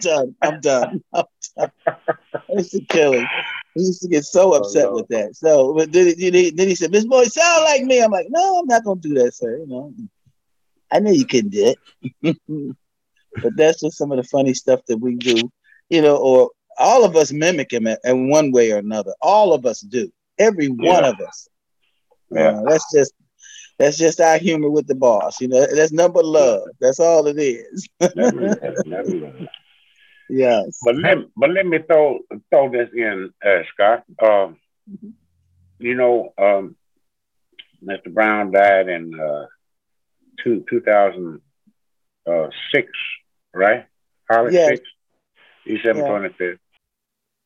[0.00, 0.34] done.
[0.42, 1.04] I'm done.
[1.12, 1.24] I'm
[1.56, 1.70] done.
[2.38, 3.26] I used to kill him.
[3.74, 4.94] He used to get so oh, upset oh, no.
[4.96, 5.36] with that.
[5.36, 8.58] So, but then, he, then he said, "Miss Boy, sound like me." I'm like, "No,
[8.58, 9.94] I'm not gonna do that, sir." You know,
[10.92, 11.74] I knew you couldn't do
[12.22, 12.36] it.
[13.42, 15.50] but that's just some of the funny stuff that we do.
[15.90, 19.12] You know, or all of us mimic him in one way or another.
[19.20, 20.10] All of us do.
[20.38, 20.92] Every yeah.
[20.92, 21.48] one of us.
[22.30, 23.12] Yeah, uh, that's just
[23.78, 25.40] that's just our humor with the boss.
[25.40, 26.68] You know, that's number love.
[26.80, 27.88] That's all it is.
[30.28, 30.80] yes.
[30.84, 32.18] But let but let me throw
[32.50, 34.04] throw this in, uh, Scott.
[34.20, 34.56] Um,
[34.90, 35.10] mm-hmm.
[35.78, 36.74] You know, um,
[37.84, 38.12] Mr.
[38.12, 39.46] Brown died in uh,
[40.42, 41.40] two two thousand
[42.28, 42.48] uh,
[43.54, 43.86] right?
[44.28, 44.68] Harley yes.
[44.70, 44.80] six,
[45.66, 46.58] December twenty fifth.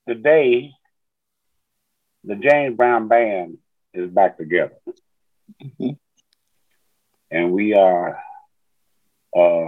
[0.09, 0.73] Today,
[2.25, 3.59] the James Brown band
[3.93, 4.79] is back together.
[5.63, 5.91] Mm-hmm
[7.33, 8.19] and we are
[9.35, 9.67] uh,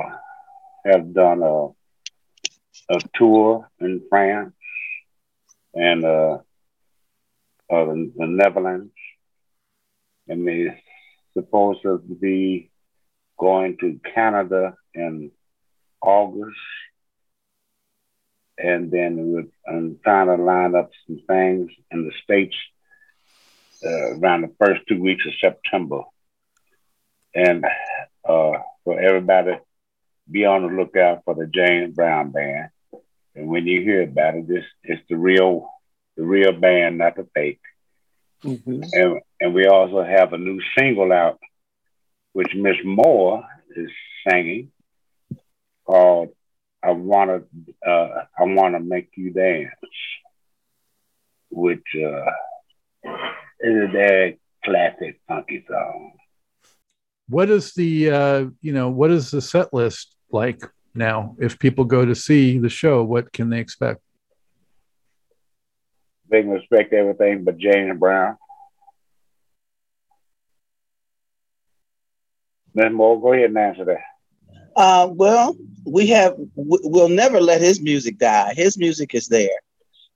[0.85, 1.69] have done a
[2.91, 4.55] a tour in France
[5.73, 6.39] and uh,
[7.71, 8.93] uh, the, the Netherlands,
[10.29, 10.79] and we're
[11.33, 12.71] supposed to be
[13.39, 15.31] going to Canada in
[16.03, 16.57] August.
[18.57, 22.55] And then we're, I'm trying to line up some things in the States
[23.85, 26.03] uh, around the first two weeks of September.
[27.35, 27.65] And
[28.25, 28.53] uh,
[28.85, 29.59] for everybody,
[30.31, 32.71] be on the lookout for the James Brown Band.
[33.35, 35.69] And when you hear about it, this it's the real,
[36.17, 37.61] the real band, not the fake.
[38.45, 38.83] Mm-hmm.
[38.93, 41.41] And and we also have a new single out,
[42.33, 43.45] which Miss Moore
[43.75, 43.91] is
[44.29, 44.71] singing,
[45.85, 46.31] called
[46.83, 47.43] "I Wanna
[47.87, 49.71] uh, I Wanna Make You Dance,"
[51.51, 52.31] which uh,
[53.61, 56.13] is a very classic funky song.
[57.29, 60.63] What is the uh, you know what is the set list like
[60.95, 61.37] now?
[61.39, 64.01] If people go to see the show, what can they expect?
[66.29, 68.37] They can expect everything but Jane and Brown.
[72.75, 72.93] Ms.
[72.93, 74.01] Moore, go ahead and answer that.
[74.77, 75.57] Uh, well,
[75.87, 78.53] we have we'll never let his music die.
[78.55, 79.49] His music is there.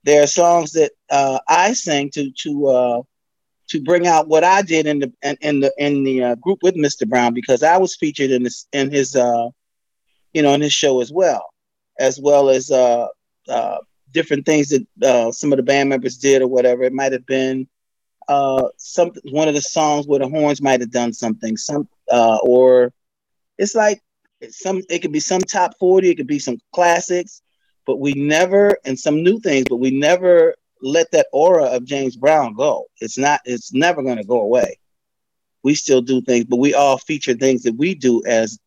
[0.03, 3.01] There are songs that uh, I sing to to uh,
[3.69, 6.75] to bring out what I did in the in, the in the uh, group with
[6.75, 7.07] Mr.
[7.07, 9.49] Brown because I was featured in this in his uh,
[10.33, 11.53] you know in his show as well,
[11.99, 13.07] as well as uh,
[13.47, 13.77] uh,
[14.11, 16.83] different things that uh, some of the band members did or whatever.
[16.83, 17.67] It might have been
[18.27, 22.37] uh, some one of the songs where the horns might have done something, some uh,
[22.43, 22.91] or
[23.59, 24.01] it's like
[24.49, 27.41] some it could be some top 40 it could be some classics
[27.85, 32.15] but we never and some new things but we never let that aura of james
[32.15, 32.85] brown go.
[32.99, 34.77] It's not it's never going to go away.
[35.63, 38.59] We still do things but we all feature things that we do as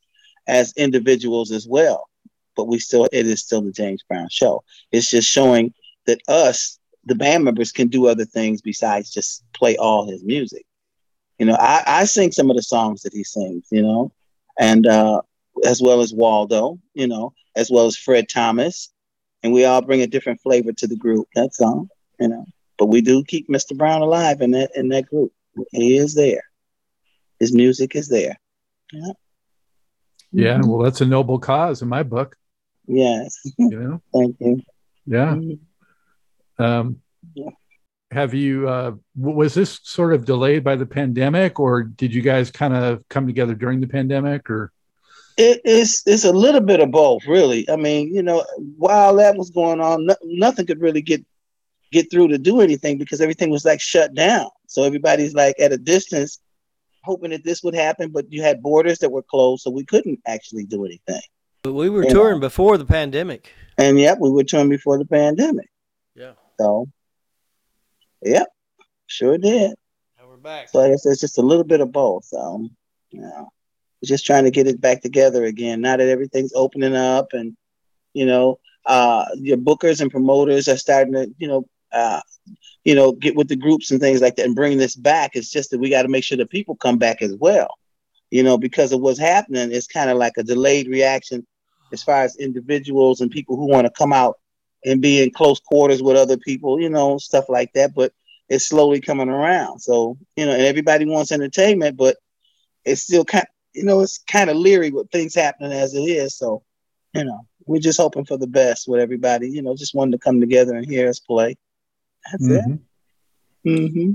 [0.47, 2.09] as individuals as well.
[2.57, 4.63] But we still it is still the james brown show.
[4.91, 5.73] It's just showing
[6.07, 10.65] that us the band members can do other things besides just play all his music.
[11.39, 14.13] You know i i sing some of the songs that he sings you know
[14.61, 15.23] and uh
[15.65, 18.91] as well as Waldo, you know, as well as Fred Thomas.
[19.43, 21.29] And we all bring a different flavor to the group.
[21.35, 21.89] That's all,
[22.23, 22.45] you know.
[22.79, 23.77] But we do keep Mr.
[23.77, 25.33] Brown alive in that in that group.
[25.73, 26.43] He is there.
[27.39, 28.39] His music is there.
[28.93, 29.13] Yeah.
[30.35, 32.37] Yeah, well, that's a noble cause in my book.
[32.87, 33.39] Yes.
[33.59, 34.03] You know.
[34.15, 34.63] Thank you.
[35.07, 35.35] Yeah.
[35.35, 36.65] Mm-hmm.
[36.65, 37.01] Um,
[37.35, 37.51] yeah.
[38.11, 38.69] Have you?
[38.69, 43.07] Uh, was this sort of delayed by the pandemic, or did you guys kind of
[43.09, 44.73] come together during the pandemic, or?
[45.39, 47.69] It, it's it's a little bit of both, really.
[47.71, 48.45] I mean, you know,
[48.77, 51.25] while that was going on, no, nothing could really get
[51.93, 54.49] get through to do anything because everything was like shut down.
[54.67, 56.39] So everybody's like at a distance,
[57.05, 60.21] hoping that this would happen, but you had borders that were closed, so we couldn't
[60.27, 61.23] actually do anything.
[61.63, 62.49] But we were you touring know?
[62.49, 63.53] before the pandemic.
[63.79, 65.71] And yep, we were touring before the pandemic.
[66.15, 66.33] Yeah.
[66.59, 66.89] So,
[68.23, 68.49] yep,
[69.07, 69.75] sure did.
[70.19, 70.71] Now we're back.
[70.71, 72.25] So I guess it's just a little bit of both.
[72.25, 72.69] So,
[73.11, 73.45] yeah
[74.05, 75.81] just trying to get it back together again.
[75.81, 77.57] Now that everything's opening up, and
[78.13, 82.21] you know, uh, your bookers and promoters are starting to, you know, uh,
[82.85, 85.33] you know, get with the groups and things like that and bring this back.
[85.35, 87.75] It's just that we got to make sure the people come back as well.
[88.31, 91.47] You know, because of what's happening, it's kind of like a delayed reaction
[91.93, 94.39] as far as individuals and people who want to come out
[94.85, 97.95] and be in close quarters with other people, you know, stuff like that.
[97.95, 98.13] But
[98.49, 99.81] it's slowly coming around.
[99.81, 102.17] So, you know, and everybody wants entertainment, but
[102.85, 106.37] it's still kind you know, it's kind of leery with things happening as it is.
[106.37, 106.63] So,
[107.15, 109.51] you know, we're just hoping for the best with everybody.
[109.51, 111.57] You know, just wanted to come together and hear us play.
[112.31, 112.73] That's mm-hmm.
[113.65, 113.81] it.
[113.81, 114.13] Mm-hmm.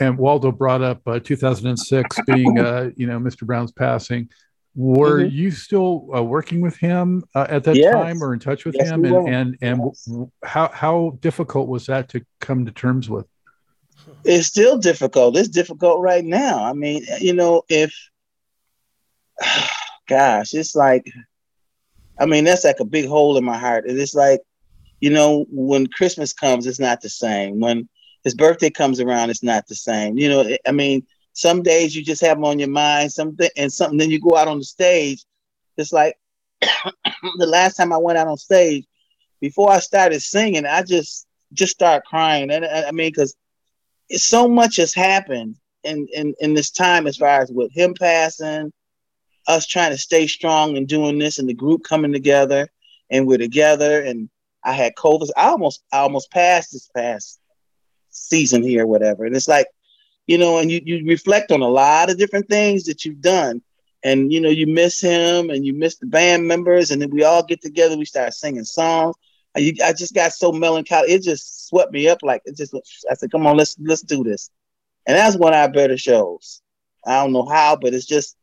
[0.00, 3.46] And Waldo brought up uh, 2006 being, uh, you know, Mr.
[3.46, 4.28] Brown's passing.
[4.76, 5.34] Were mm-hmm.
[5.34, 7.94] you still uh, working with him uh, at that yes.
[7.94, 9.04] time, or in touch with yes, him?
[9.04, 10.08] And and and yes.
[10.42, 13.26] how how difficult was that to come to terms with?
[14.24, 15.36] It's still difficult.
[15.36, 16.64] It's difficult right now.
[16.64, 17.94] I mean, you know, if
[20.08, 21.10] gosh, it's like,
[22.18, 23.86] I mean, that's like a big hole in my heart.
[23.86, 24.40] And it's like,
[25.04, 27.60] you know, when Christmas comes, it's not the same.
[27.60, 27.86] When
[28.22, 30.16] his birthday comes around, it's not the same.
[30.16, 33.70] You know, I mean, some days you just have them on your mind, something, and
[33.70, 33.98] something.
[33.98, 35.22] Then you go out on the stage.
[35.76, 36.16] It's like
[36.62, 38.86] the last time I went out on stage,
[39.42, 42.50] before I started singing, I just just started crying.
[42.50, 43.36] And I mean, because
[44.12, 48.72] so much has happened in, in in this time as far as with him passing,
[49.48, 52.70] us trying to stay strong and doing this and the group coming together
[53.10, 54.30] and we're together and
[54.64, 55.28] I had COVID.
[55.36, 57.40] I almost I almost passed this past
[58.10, 59.24] season here, whatever.
[59.24, 59.66] And it's like,
[60.26, 63.62] you know, and you, you reflect on a lot of different things that you've done.
[64.02, 67.24] And you know, you miss him and you miss the band members, and then we
[67.24, 69.16] all get together, we start singing songs.
[69.56, 71.12] I, I just got so melancholy.
[71.12, 72.74] It just swept me up like it just
[73.10, 74.50] I said, come on, let's let's do this.
[75.06, 76.60] And that's one of our better shows.
[77.06, 78.36] I don't know how, but it's just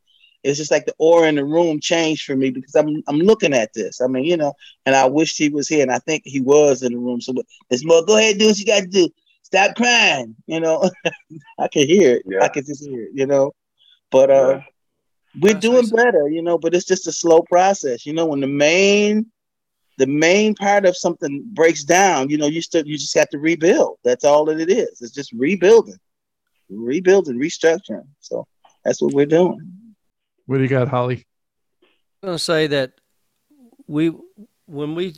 [0.44, 3.54] it's just like the aura in the room changed for me because I'm I'm looking
[3.54, 4.02] at this.
[4.02, 4.54] I mean, you know,
[4.86, 7.22] and I wished he was here, and I think he was in the room.
[7.22, 7.34] So
[7.84, 9.10] more, go ahead, do what you got to do.
[9.44, 10.36] Stop crying.
[10.48, 10.90] You know,
[11.60, 12.24] I can hear it.
[12.26, 12.44] Yeah.
[12.44, 13.12] I can just hear it.
[13.14, 13.52] You know,
[14.12, 14.64] but uh, yeah.
[15.40, 16.28] we're That's doing better.
[16.28, 18.06] You know, but it's just a slow process.
[18.06, 19.28] You know, when the main
[19.98, 23.38] the main part of something breaks down, you know, you still you just have to
[23.38, 24.00] rebuild.
[24.04, 25.02] That's all that it is.
[25.02, 26.00] It's just rebuilding,
[26.70, 28.08] rebuilding, restructuring.
[28.20, 28.48] So
[28.84, 29.81] that's what we're doing.
[30.52, 31.26] What do you got, Holly?
[32.22, 33.00] I'm gonna say that
[33.88, 34.12] we
[34.66, 35.16] when we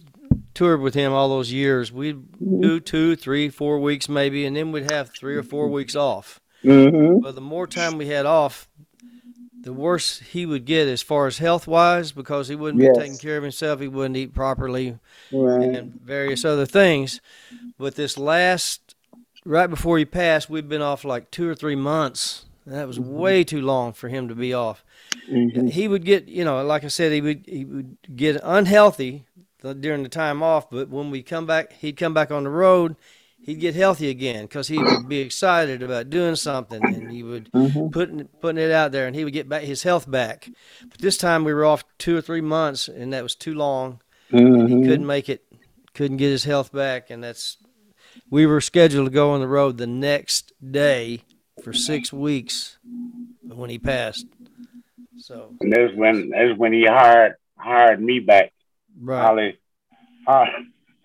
[0.53, 2.61] toured with him all those years, we'd mm-hmm.
[2.61, 6.39] do two, three, four weeks maybe, and then we'd have three or four weeks off.
[6.63, 7.21] Mm-hmm.
[7.21, 8.69] But the more time we had off,
[9.59, 12.95] the worse he would get as far as health wise because he wouldn't yes.
[12.95, 13.79] be taking care of himself.
[13.79, 14.99] He wouldn't eat properly
[15.31, 15.63] right.
[15.63, 17.21] and various other things.
[17.79, 18.93] But this last,
[19.45, 22.45] right before he passed, we'd been off like two or three months.
[22.67, 23.17] That was mm-hmm.
[23.17, 24.85] way too long for him to be off.
[25.29, 25.67] Mm-hmm.
[25.67, 29.25] He would get, you know, like I said, he would he would get unhealthy
[29.61, 30.69] during the time off.
[30.69, 32.95] But when we come back, he'd come back on the road.
[33.41, 37.51] He'd get healthy again because he would be excited about doing something, and he would
[37.51, 37.89] mm-hmm.
[37.89, 40.49] putting putting it out there, and he would get back his health back.
[40.89, 44.01] But this time we were off two or three months, and that was too long.
[44.31, 44.67] Mm-hmm.
[44.67, 45.45] he couldn't make it,
[45.93, 47.57] couldn't get his health back, and that's
[48.29, 51.23] we were scheduled to go on the road the next day
[51.61, 52.77] for six weeks
[53.43, 54.25] when he passed.
[55.17, 58.51] So and that's when that's when he hired hired me back.
[58.99, 59.21] Right.
[59.21, 59.59] Holly,
[60.27, 60.51] Holly,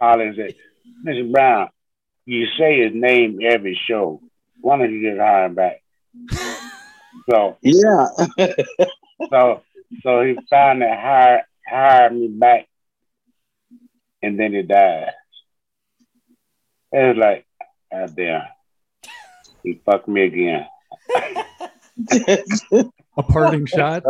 [0.01, 0.55] Holly said,
[1.07, 1.31] Mr.
[1.31, 1.69] Brown,
[2.27, 4.21] you say his name every show.
[4.61, 5.83] Why don't you just hire him back?
[7.31, 8.09] so yeah.
[9.31, 9.63] so
[10.03, 12.67] so he finally hired hired me back,
[14.23, 15.13] and then he died.
[16.93, 17.47] It was like,
[17.93, 18.43] God damn,
[19.63, 20.67] he fucked me again.
[23.19, 24.05] A parting shot.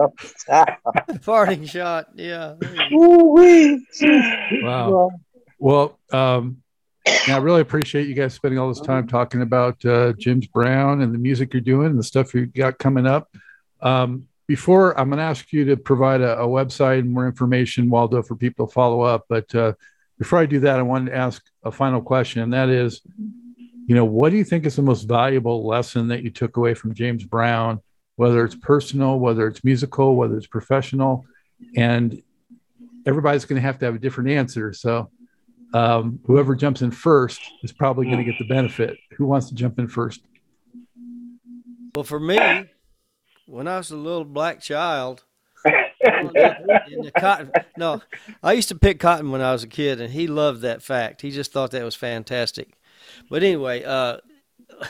[0.48, 2.08] A parting shot.
[2.14, 2.56] Yeah.
[4.62, 5.10] wow.
[5.58, 6.58] Well, um,
[7.06, 11.14] I really appreciate you guys spending all this time talking about uh, James Brown and
[11.14, 13.34] the music you're doing and the stuff you got coming up.
[13.80, 17.90] Um, before I'm going to ask you to provide a, a, website and more information,
[17.90, 19.26] Waldo, for people to follow up.
[19.28, 19.74] But uh,
[20.18, 23.02] before I do that, I wanted to ask a final question, and that is,
[23.86, 26.74] you know, what do you think is the most valuable lesson that you took away
[26.74, 27.80] from James Brown
[28.18, 31.24] whether it's personal, whether it's musical, whether it's professional.
[31.76, 32.20] And
[33.06, 34.72] everybody's going to have to have a different answer.
[34.72, 35.08] So
[35.72, 38.98] um, whoever jumps in first is probably going to get the benefit.
[39.12, 40.20] Who wants to jump in first?
[41.94, 42.66] Well, for me,
[43.46, 45.22] when I was a little black child,
[47.20, 48.02] cotton, no,
[48.42, 51.22] I used to pick cotton when I was a kid, and he loved that fact.
[51.22, 52.70] He just thought that was fantastic.
[53.30, 54.16] But anyway, uh,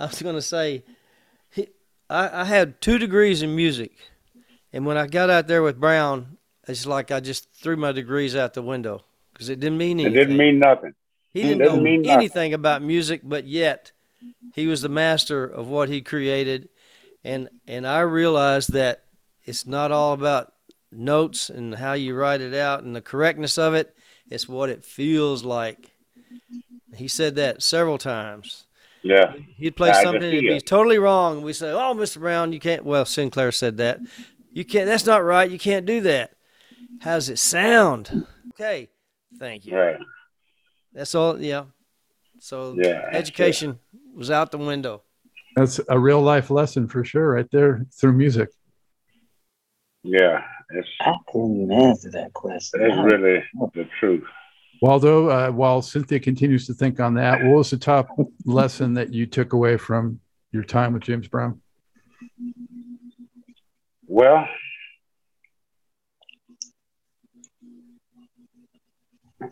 [0.00, 0.82] I was going to say
[2.12, 3.92] I, I had two degrees in music,
[4.72, 6.36] and when I got out there with Brown,
[6.68, 10.14] it's like I just threw my degrees out the window because it didn't mean anything.
[10.14, 10.94] It didn't mean nothing.
[11.32, 13.92] He didn't know anything about music, but yet
[14.54, 16.68] he was the master of what he created,
[17.24, 19.04] and and I realized that
[19.44, 20.52] it's not all about
[20.92, 23.96] notes and how you write it out and the correctness of it.
[24.30, 25.92] It's what it feels like.
[26.94, 28.66] He said that several times.
[29.02, 29.34] Yeah.
[29.56, 31.42] He'd play I something and be totally wrong.
[31.42, 32.20] We say, "Oh, Mr.
[32.20, 34.00] Brown, you can't." Well, Sinclair said that.
[34.52, 34.86] You can't.
[34.86, 35.50] That's not right.
[35.50, 36.32] You can't do that.
[37.00, 38.26] How does it sound?
[38.50, 38.88] Okay.
[39.38, 39.76] Thank you.
[39.76, 39.98] Right.
[40.92, 41.40] That's all.
[41.40, 41.64] Yeah.
[42.38, 43.78] So yeah, education
[44.14, 45.02] was out the window.
[45.56, 48.48] That's a real life lesson for sure, right there through music.
[50.02, 50.88] Yeah, it's.
[51.00, 52.80] I couldn't even answer that question.
[52.82, 54.24] It's really the truth.
[54.82, 58.08] Waldo, uh, while Cynthia continues to think on that, what was the top
[58.44, 60.18] lesson that you took away from
[60.50, 61.60] your time with James Brown?
[64.08, 64.44] Well,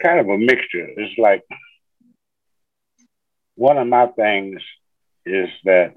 [0.03, 0.89] kind of a mixture.
[0.97, 1.45] It's like
[3.55, 4.61] one of my things
[5.25, 5.95] is that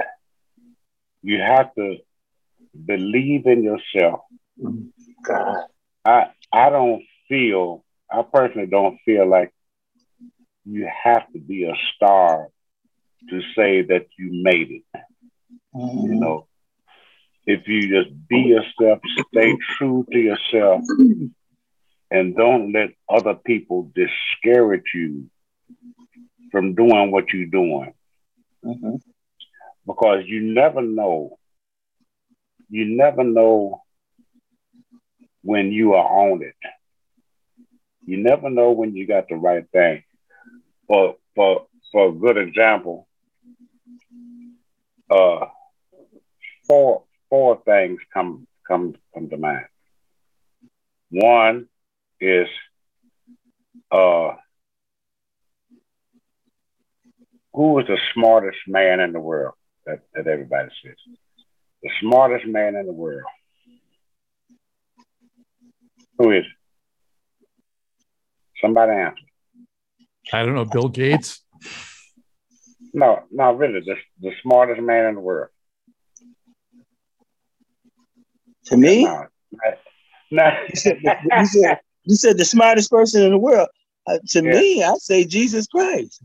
[1.24, 1.96] you have to
[2.86, 4.20] believe in yourself.
[5.24, 5.64] God.
[6.06, 9.52] I I don't feel I personally don't feel like
[10.66, 12.48] you have to be a star
[13.30, 15.02] to say that you made it.
[15.76, 16.14] Mm-hmm.
[16.14, 16.48] You know,
[17.48, 19.00] if you just be yourself,
[19.30, 20.82] stay true to yourself,
[22.12, 25.30] and don't let other people discourage you
[26.52, 27.94] from doing what you're doing.
[28.64, 28.96] Mm-hmm.
[29.88, 31.40] Because you never know,
[32.70, 33.82] you never know
[35.42, 36.56] when you are on it.
[38.06, 40.04] You never know when you got the right thing.
[40.88, 43.08] For for for a good example,
[45.10, 45.46] uh,
[46.68, 49.66] four four things come come come to mind.
[51.10, 51.68] One
[52.20, 52.48] is
[53.92, 54.34] uh,
[57.54, 59.54] who is the smartest man in the world
[59.86, 60.96] that, that everybody says?
[61.84, 63.24] The smartest man in the world.
[66.18, 66.63] Who is it?
[68.64, 69.22] Somebody answer.
[70.32, 70.64] I don't know.
[70.64, 71.44] Bill Gates.
[72.94, 75.50] No, no, really, the, the smartest man in the world.
[78.68, 79.26] To me, No,
[80.32, 80.52] no.
[80.70, 83.68] you said, you, said, you said the smartest person in the world.
[84.08, 84.52] Uh, to Yeah.
[84.52, 86.24] me, I say Jesus Christ.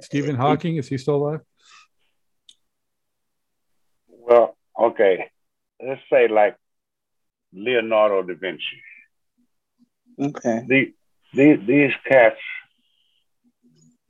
[0.00, 0.76] Stephen Hawking.
[0.76, 1.40] Is he still alive?
[4.08, 5.30] well, okay.
[5.82, 6.56] Let's say like
[7.54, 8.62] Leonardo da Vinci.
[10.20, 10.68] Okay.
[10.68, 10.92] the,
[11.34, 12.40] these these cats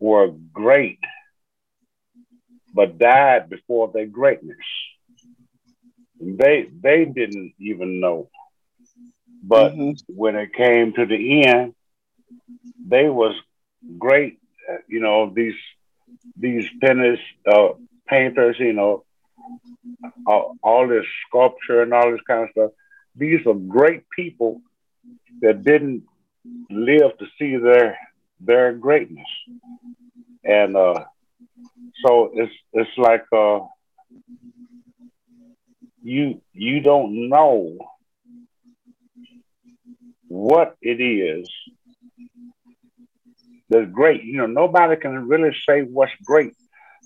[0.01, 1.01] were great,
[2.75, 4.57] but died before their greatness.
[6.21, 8.31] They they didn't even know.
[9.43, 9.99] But Mhm.
[10.09, 11.75] when it came to the end,
[12.85, 13.35] they was
[13.99, 14.39] great.
[14.71, 15.57] uh, You know these
[16.37, 17.71] these finished uh,
[18.09, 18.57] painters.
[18.59, 19.05] You know
[20.27, 22.71] all, all this sculpture and all this kind of stuff.
[23.17, 24.63] These are great people
[25.41, 26.05] that didn't
[26.71, 27.99] live to see their
[28.41, 29.27] their greatness,
[30.45, 31.05] and uh,
[32.05, 33.61] so it's it's like uh,
[36.03, 37.77] you you don't know
[40.29, 41.49] what it is
[43.71, 44.25] that's great.
[44.25, 46.55] You know, nobody can really say what's great.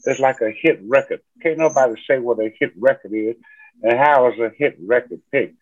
[0.05, 1.21] It's like a hit record.
[1.43, 3.37] Can't nobody say what a hit record is,
[3.83, 5.57] and how is a hit record picked?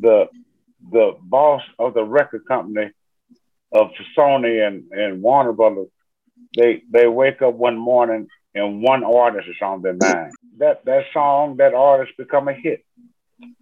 [0.00, 0.28] The
[0.90, 2.90] the boss of the record company
[3.72, 5.88] of Sony and, and Warner Brothers,
[6.56, 10.32] they they wake up one morning and one artist is on their mind.
[10.58, 12.84] That that song, that artist become a hit.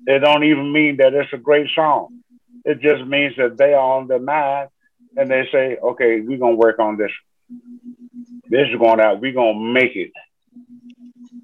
[0.06, 2.22] It don't even mean that it's a great song.
[2.64, 4.70] It just means that they are on their mind
[5.16, 7.10] and they say, okay, we're gonna work on this.
[8.48, 10.12] This is going out, we're gonna make it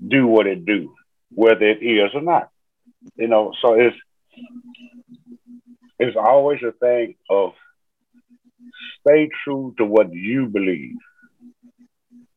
[0.06, 0.94] do what it do,
[1.30, 2.50] whether it is or not.
[3.16, 3.96] You know, so it's
[6.02, 7.52] it's always a thing of
[9.00, 10.96] stay true to what you believe.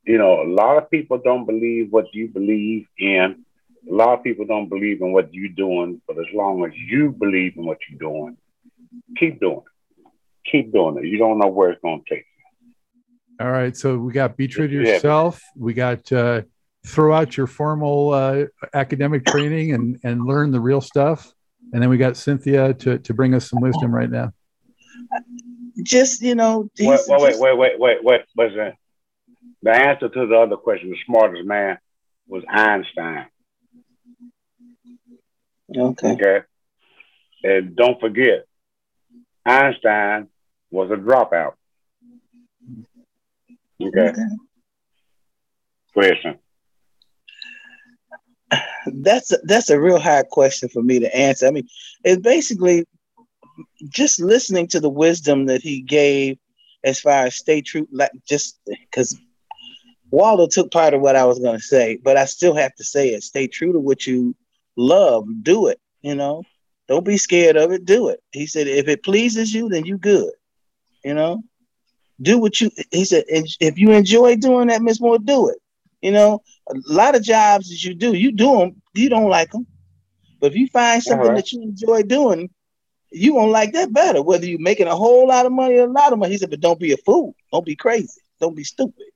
[0.06, 3.44] You know, a lot of people don't believe what you believe in.
[3.90, 7.12] A lot of people don't believe in what you're doing, but as long as you
[7.12, 8.38] believe in what you're doing,
[9.18, 10.12] keep doing it.
[10.52, 11.06] Keep doing it.
[11.06, 12.26] You don't know where it's going to take
[13.40, 13.46] you.
[13.46, 13.76] All right.
[13.76, 15.42] So we got be true to yourself.
[15.56, 16.44] We got uh,
[16.86, 21.35] throw out your formal uh, academic training and and learn the real stuff.
[21.74, 24.32] And then we got Cynthia to to bring us some wisdom right now.
[25.84, 26.90] Just you know, you.
[26.90, 28.22] Wait, wait, wait, just- wait, wait, wait, wait.
[28.34, 28.76] What's that?
[29.62, 31.80] The answer to the other question, the smartest man,
[32.28, 33.26] was Einstein.
[35.76, 36.12] Okay.
[36.14, 36.42] Okay.
[37.44, 38.46] And don't forget,
[39.46, 40.28] Einstein
[40.72, 41.54] was a dropout.
[43.82, 44.10] Okay.
[44.10, 44.22] Okay.
[45.94, 46.40] Question.
[48.88, 51.48] That's a, that's a real hard question for me to answer.
[51.48, 51.68] I mean,
[52.04, 52.86] it's basically
[53.90, 56.38] just listening to the wisdom that he gave
[56.84, 59.18] as far as stay true, like just because
[60.12, 62.84] Waldo took part of what I was going to say, but I still have to
[62.84, 63.24] say it.
[63.24, 64.36] Stay true to what you
[64.76, 65.26] love.
[65.42, 65.80] Do it.
[66.02, 66.44] You know,
[66.88, 67.86] don't be scared of it.
[67.86, 68.22] Do it.
[68.32, 70.32] He said, if it pleases you, then you good.
[71.04, 71.44] You know,
[72.22, 72.70] do what you.
[72.92, 75.58] He said, if you enjoy doing that, Miss Moore, do it.
[76.06, 79.50] You know, a lot of jobs that you do, you do them, you don't like
[79.52, 79.66] them.
[80.40, 81.38] But if you find something Alright.
[81.46, 82.52] that you enjoy doing,
[83.12, 84.22] you won't like that better.
[84.22, 86.52] Whether you're making a whole lot of money or a lot of money, he said,
[86.52, 87.34] but don't be a fool.
[87.52, 88.22] Don't be crazy.
[88.40, 89.08] Don't be stupid.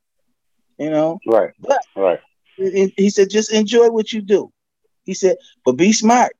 [0.79, 1.51] You know, Right.
[1.59, 2.19] But- right.
[2.57, 4.51] he said, just enjoy what you do.
[5.03, 6.35] He said, but be smart.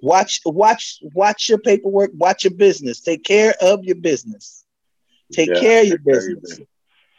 [0.00, 2.12] Watch, watch, watch your paperwork.
[2.14, 3.00] Watch your business.
[3.02, 4.64] Take care of your business.
[5.32, 6.68] Take Yeah, care of your take care of your business.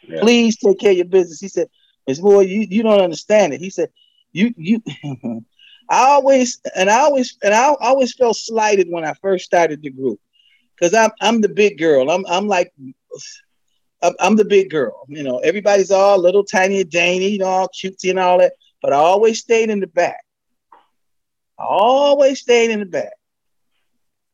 [0.08, 0.20] Yeah.
[0.22, 1.40] Please take care of your business.
[1.40, 1.68] He said,
[2.06, 2.20] Ms.
[2.20, 3.60] Moore, you, you don't understand it.
[3.60, 3.90] He said,
[4.32, 4.82] you you
[5.90, 9.90] I always and I always and I always felt slighted when I first started the
[9.90, 10.20] group.
[10.74, 12.10] Because I'm I'm the big girl.
[12.10, 12.72] I'm I'm like
[14.20, 15.06] I'm, the big girl.
[15.08, 18.52] You know, everybody's all little tiny dainty, you know, all cutesy and all that.
[18.82, 20.22] But I always stayed in the back.
[21.58, 23.14] I always stayed in the back.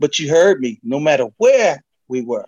[0.00, 2.46] But you heard me, no matter where we were.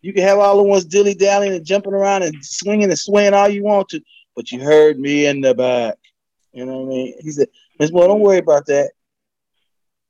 [0.00, 3.34] You can have all the ones dilly dallying and jumping around and swinging and swaying
[3.34, 4.00] all you want to,
[4.38, 5.96] but you heard me in the back.
[6.52, 7.14] You know what I mean?
[7.18, 7.48] He said,
[7.80, 8.92] Miss Moore, don't worry about that.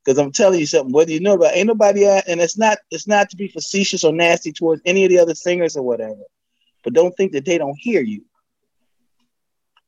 [0.05, 2.76] Because I'm telling you something, whether you know about ain't nobody at, and it's not
[2.91, 6.20] it's not to be facetious or nasty towards any of the other singers or whatever.
[6.85, 8.22] But don't think that they don't hear you.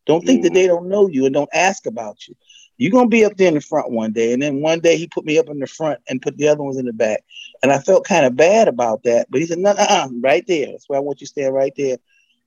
[0.07, 2.35] Don't think that they don't know you and don't ask about you.
[2.79, 4.33] you're gonna be up there in the front one day.
[4.33, 6.63] And then one day he put me up in the front and put the other
[6.63, 7.25] ones in the back.
[7.63, 9.27] And I felt kind of bad about that.
[9.31, 10.69] But he said, no, uh, right there.
[10.69, 11.99] That's where I want you to stand right there.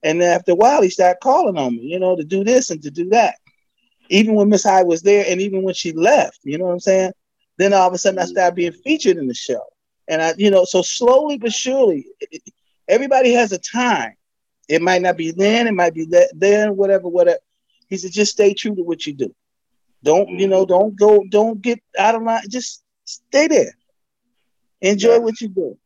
[0.04, 2.70] And then after a while, he started calling on me, you know, to do this
[2.70, 3.36] and to do that.
[4.10, 6.80] Even when Miss High was there, and even when she left, you know what I'm
[6.80, 7.12] saying?
[7.56, 8.32] Then all of a sudden, I mm-hmm.
[8.32, 9.62] started being featured in the show.
[10.06, 12.06] And I, you know, so slowly but surely,
[12.86, 14.12] everybody has a time.
[14.68, 17.38] It might not be then, it might be that, then, whatever, whatever.
[17.88, 19.34] He said, just stay true to what you do.
[20.02, 20.66] Don't you know?
[20.66, 20.72] Mm-hmm.
[20.72, 21.24] Don't go.
[21.30, 22.42] Don't get out of line.
[22.48, 23.74] Just stay there.
[24.82, 25.18] Enjoy yeah.
[25.18, 25.78] what you do.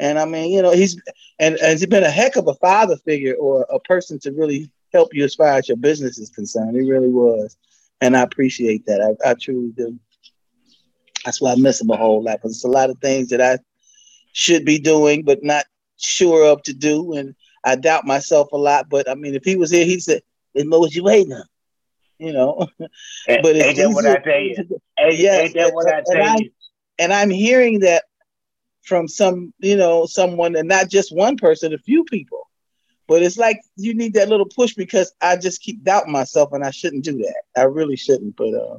[0.00, 1.00] And I mean, you know, he's
[1.38, 4.72] and, and he's been a heck of a father figure or a person to really
[4.92, 6.74] help you as far as your business is concerned.
[6.74, 7.56] He really was,
[8.00, 9.00] and I appreciate that.
[9.00, 9.98] I, I truly do.
[11.24, 13.42] That's why I miss him a whole lot because it's a lot of things that
[13.42, 13.58] I
[14.32, 15.66] should be doing but not
[15.98, 17.34] sure of to do, and
[17.64, 18.88] I doubt myself a lot.
[18.88, 20.22] But I mean, if he was here, he said,
[20.54, 21.44] "Then what was you waiting on?"
[22.20, 22.68] you know.
[22.78, 24.56] but ain't that what I tell you?
[24.98, 26.50] Ain't, yes, ain't that what I tell and you?
[26.50, 28.04] I, and I'm hearing that
[28.82, 32.48] from some, you know, someone, and not just one person, a few people.
[33.08, 36.64] But it's like you need that little push because I just keep doubting myself, and
[36.64, 37.42] I shouldn't do that.
[37.56, 38.36] I really shouldn't.
[38.36, 38.78] But uh,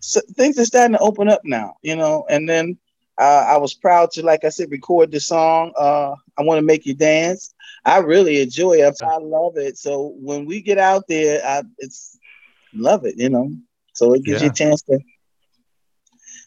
[0.00, 2.26] so things are starting to open up now, you know.
[2.28, 2.76] And then
[3.18, 5.72] uh, I was proud to, like I said, record the song.
[5.78, 7.54] Uh, I want to make you dance.
[7.86, 8.96] I really enjoy it.
[9.02, 9.78] I love it.
[9.78, 12.18] So when we get out there, I, it's
[12.74, 13.50] love it, you know.
[13.94, 14.46] So it gives yeah.
[14.46, 14.98] you a chance to.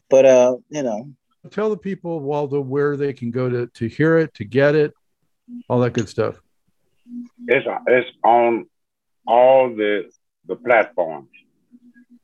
[0.10, 1.10] But uh, you know.
[1.52, 4.94] Tell the people, Waldo, where they can go to to hear it, to get it,
[5.70, 6.42] all that good stuff.
[7.48, 8.66] It's it's on
[9.26, 10.10] all the
[10.48, 11.30] the platforms.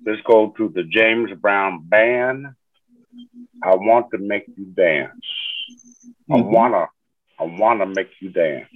[0.06, 2.48] Let's go to the James Brown Band.
[3.64, 5.14] I want to make you dance.
[6.30, 6.34] Mm-hmm.
[6.34, 6.88] I wanna
[7.40, 8.68] I wanna make you dance.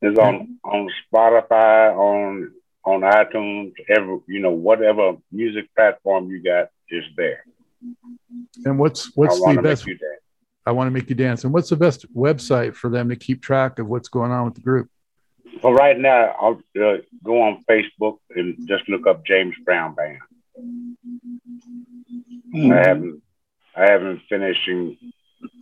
[0.00, 2.52] It's on on Spotify, on
[2.84, 7.44] on iTunes, every you know whatever music platform you got is there.
[8.64, 9.86] And what's what's the best?
[10.64, 11.44] I want to make you dance.
[11.44, 14.54] And what's the best website for them to keep track of what's going on with
[14.54, 14.88] the group?
[15.62, 20.18] Well, right now, I'll uh, go on Facebook and just look up James Brown Band.
[22.54, 22.72] Mm-hmm.
[22.72, 23.22] I haven't
[23.76, 24.96] I haven't finishing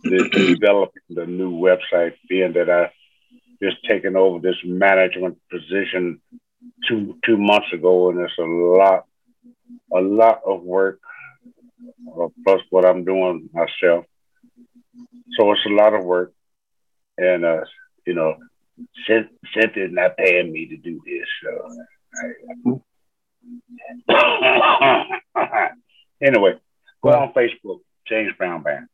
[0.03, 2.91] the, developing the new website, being that I
[3.61, 6.19] just taken over this management position
[6.87, 9.05] two two months ago, and it's a lot,
[9.93, 10.99] a lot of work,
[12.43, 14.05] plus what I'm doing myself.
[15.37, 16.33] So it's a lot of work,
[17.17, 17.61] and uh,
[18.05, 18.35] you know,
[19.07, 21.49] Cynthia's not paying me to do this, so.
[22.13, 22.81] I,
[26.21, 26.53] anyway,
[27.01, 28.87] go well, on Facebook, James Brown Band.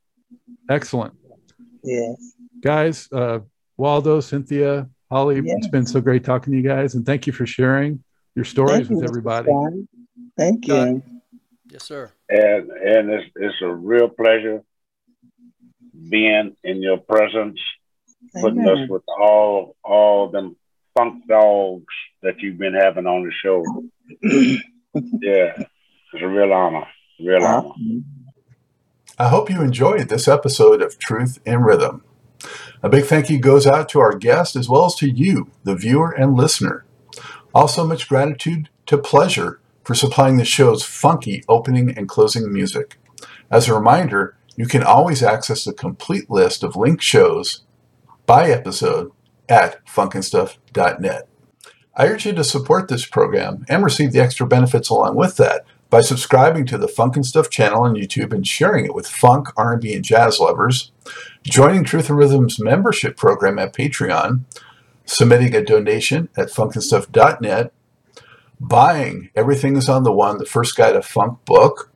[0.70, 1.14] Excellent.
[1.84, 2.34] Yes.
[2.62, 3.40] Guys, uh,
[3.78, 5.54] Waldo, Cynthia, Holly, yeah.
[5.58, 8.04] it's been so great talking to you guys, and thank you for sharing
[8.36, 9.50] your stories with everybody.
[10.38, 11.02] Thank you.
[11.70, 12.12] Yes, sir.
[12.30, 14.64] And and it's it's a real pleasure
[16.10, 17.60] being in your presence,
[18.36, 18.42] Amen.
[18.42, 20.56] putting us with all all them
[20.98, 21.86] funk dogs
[22.24, 23.64] that you've been having on the show.
[25.22, 25.64] yeah,
[26.14, 26.88] it's a real honor.
[27.20, 27.74] Real honor.
[29.20, 32.04] I hope you enjoyed this episode of Truth in Rhythm.
[32.84, 35.76] A big thank you goes out to our guest as well as to you, the
[35.76, 36.86] viewer and listener.
[37.54, 43.00] Also, much gratitude to Pleasure for supplying the show's funky opening and closing music.
[43.50, 47.64] As a reminder, you can always access the complete list of linked shows
[48.26, 49.14] by episode
[49.48, 51.30] at funkandstuff.net.
[51.96, 55.64] I urge you to support this program and receive the extra benefits along with that
[55.90, 59.48] by subscribing to the Funk and Stuff channel on YouTube and sharing it with funk,
[59.56, 60.92] R&B, and jazz lovers,
[61.44, 64.42] joining Truth in Rhythm's membership program at Patreon,
[65.06, 67.72] submitting a donation at funkandstuff.net,
[68.60, 71.92] buying Everything is on the One, the first guide to funk book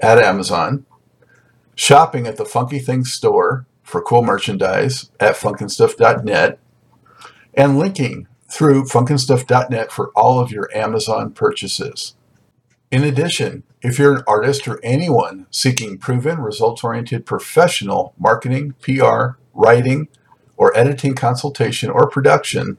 [0.00, 0.86] at Amazon,
[1.74, 6.58] shopping at the Funky Things store for cool merchandise at funkandstuff.net,
[7.54, 12.14] and linking through funkandstuff.net for all of your Amazon purchases.
[12.90, 19.36] In addition, if you're an artist or anyone seeking proven, results oriented professional marketing, PR,
[19.52, 20.08] writing,
[20.56, 22.78] or editing consultation or production,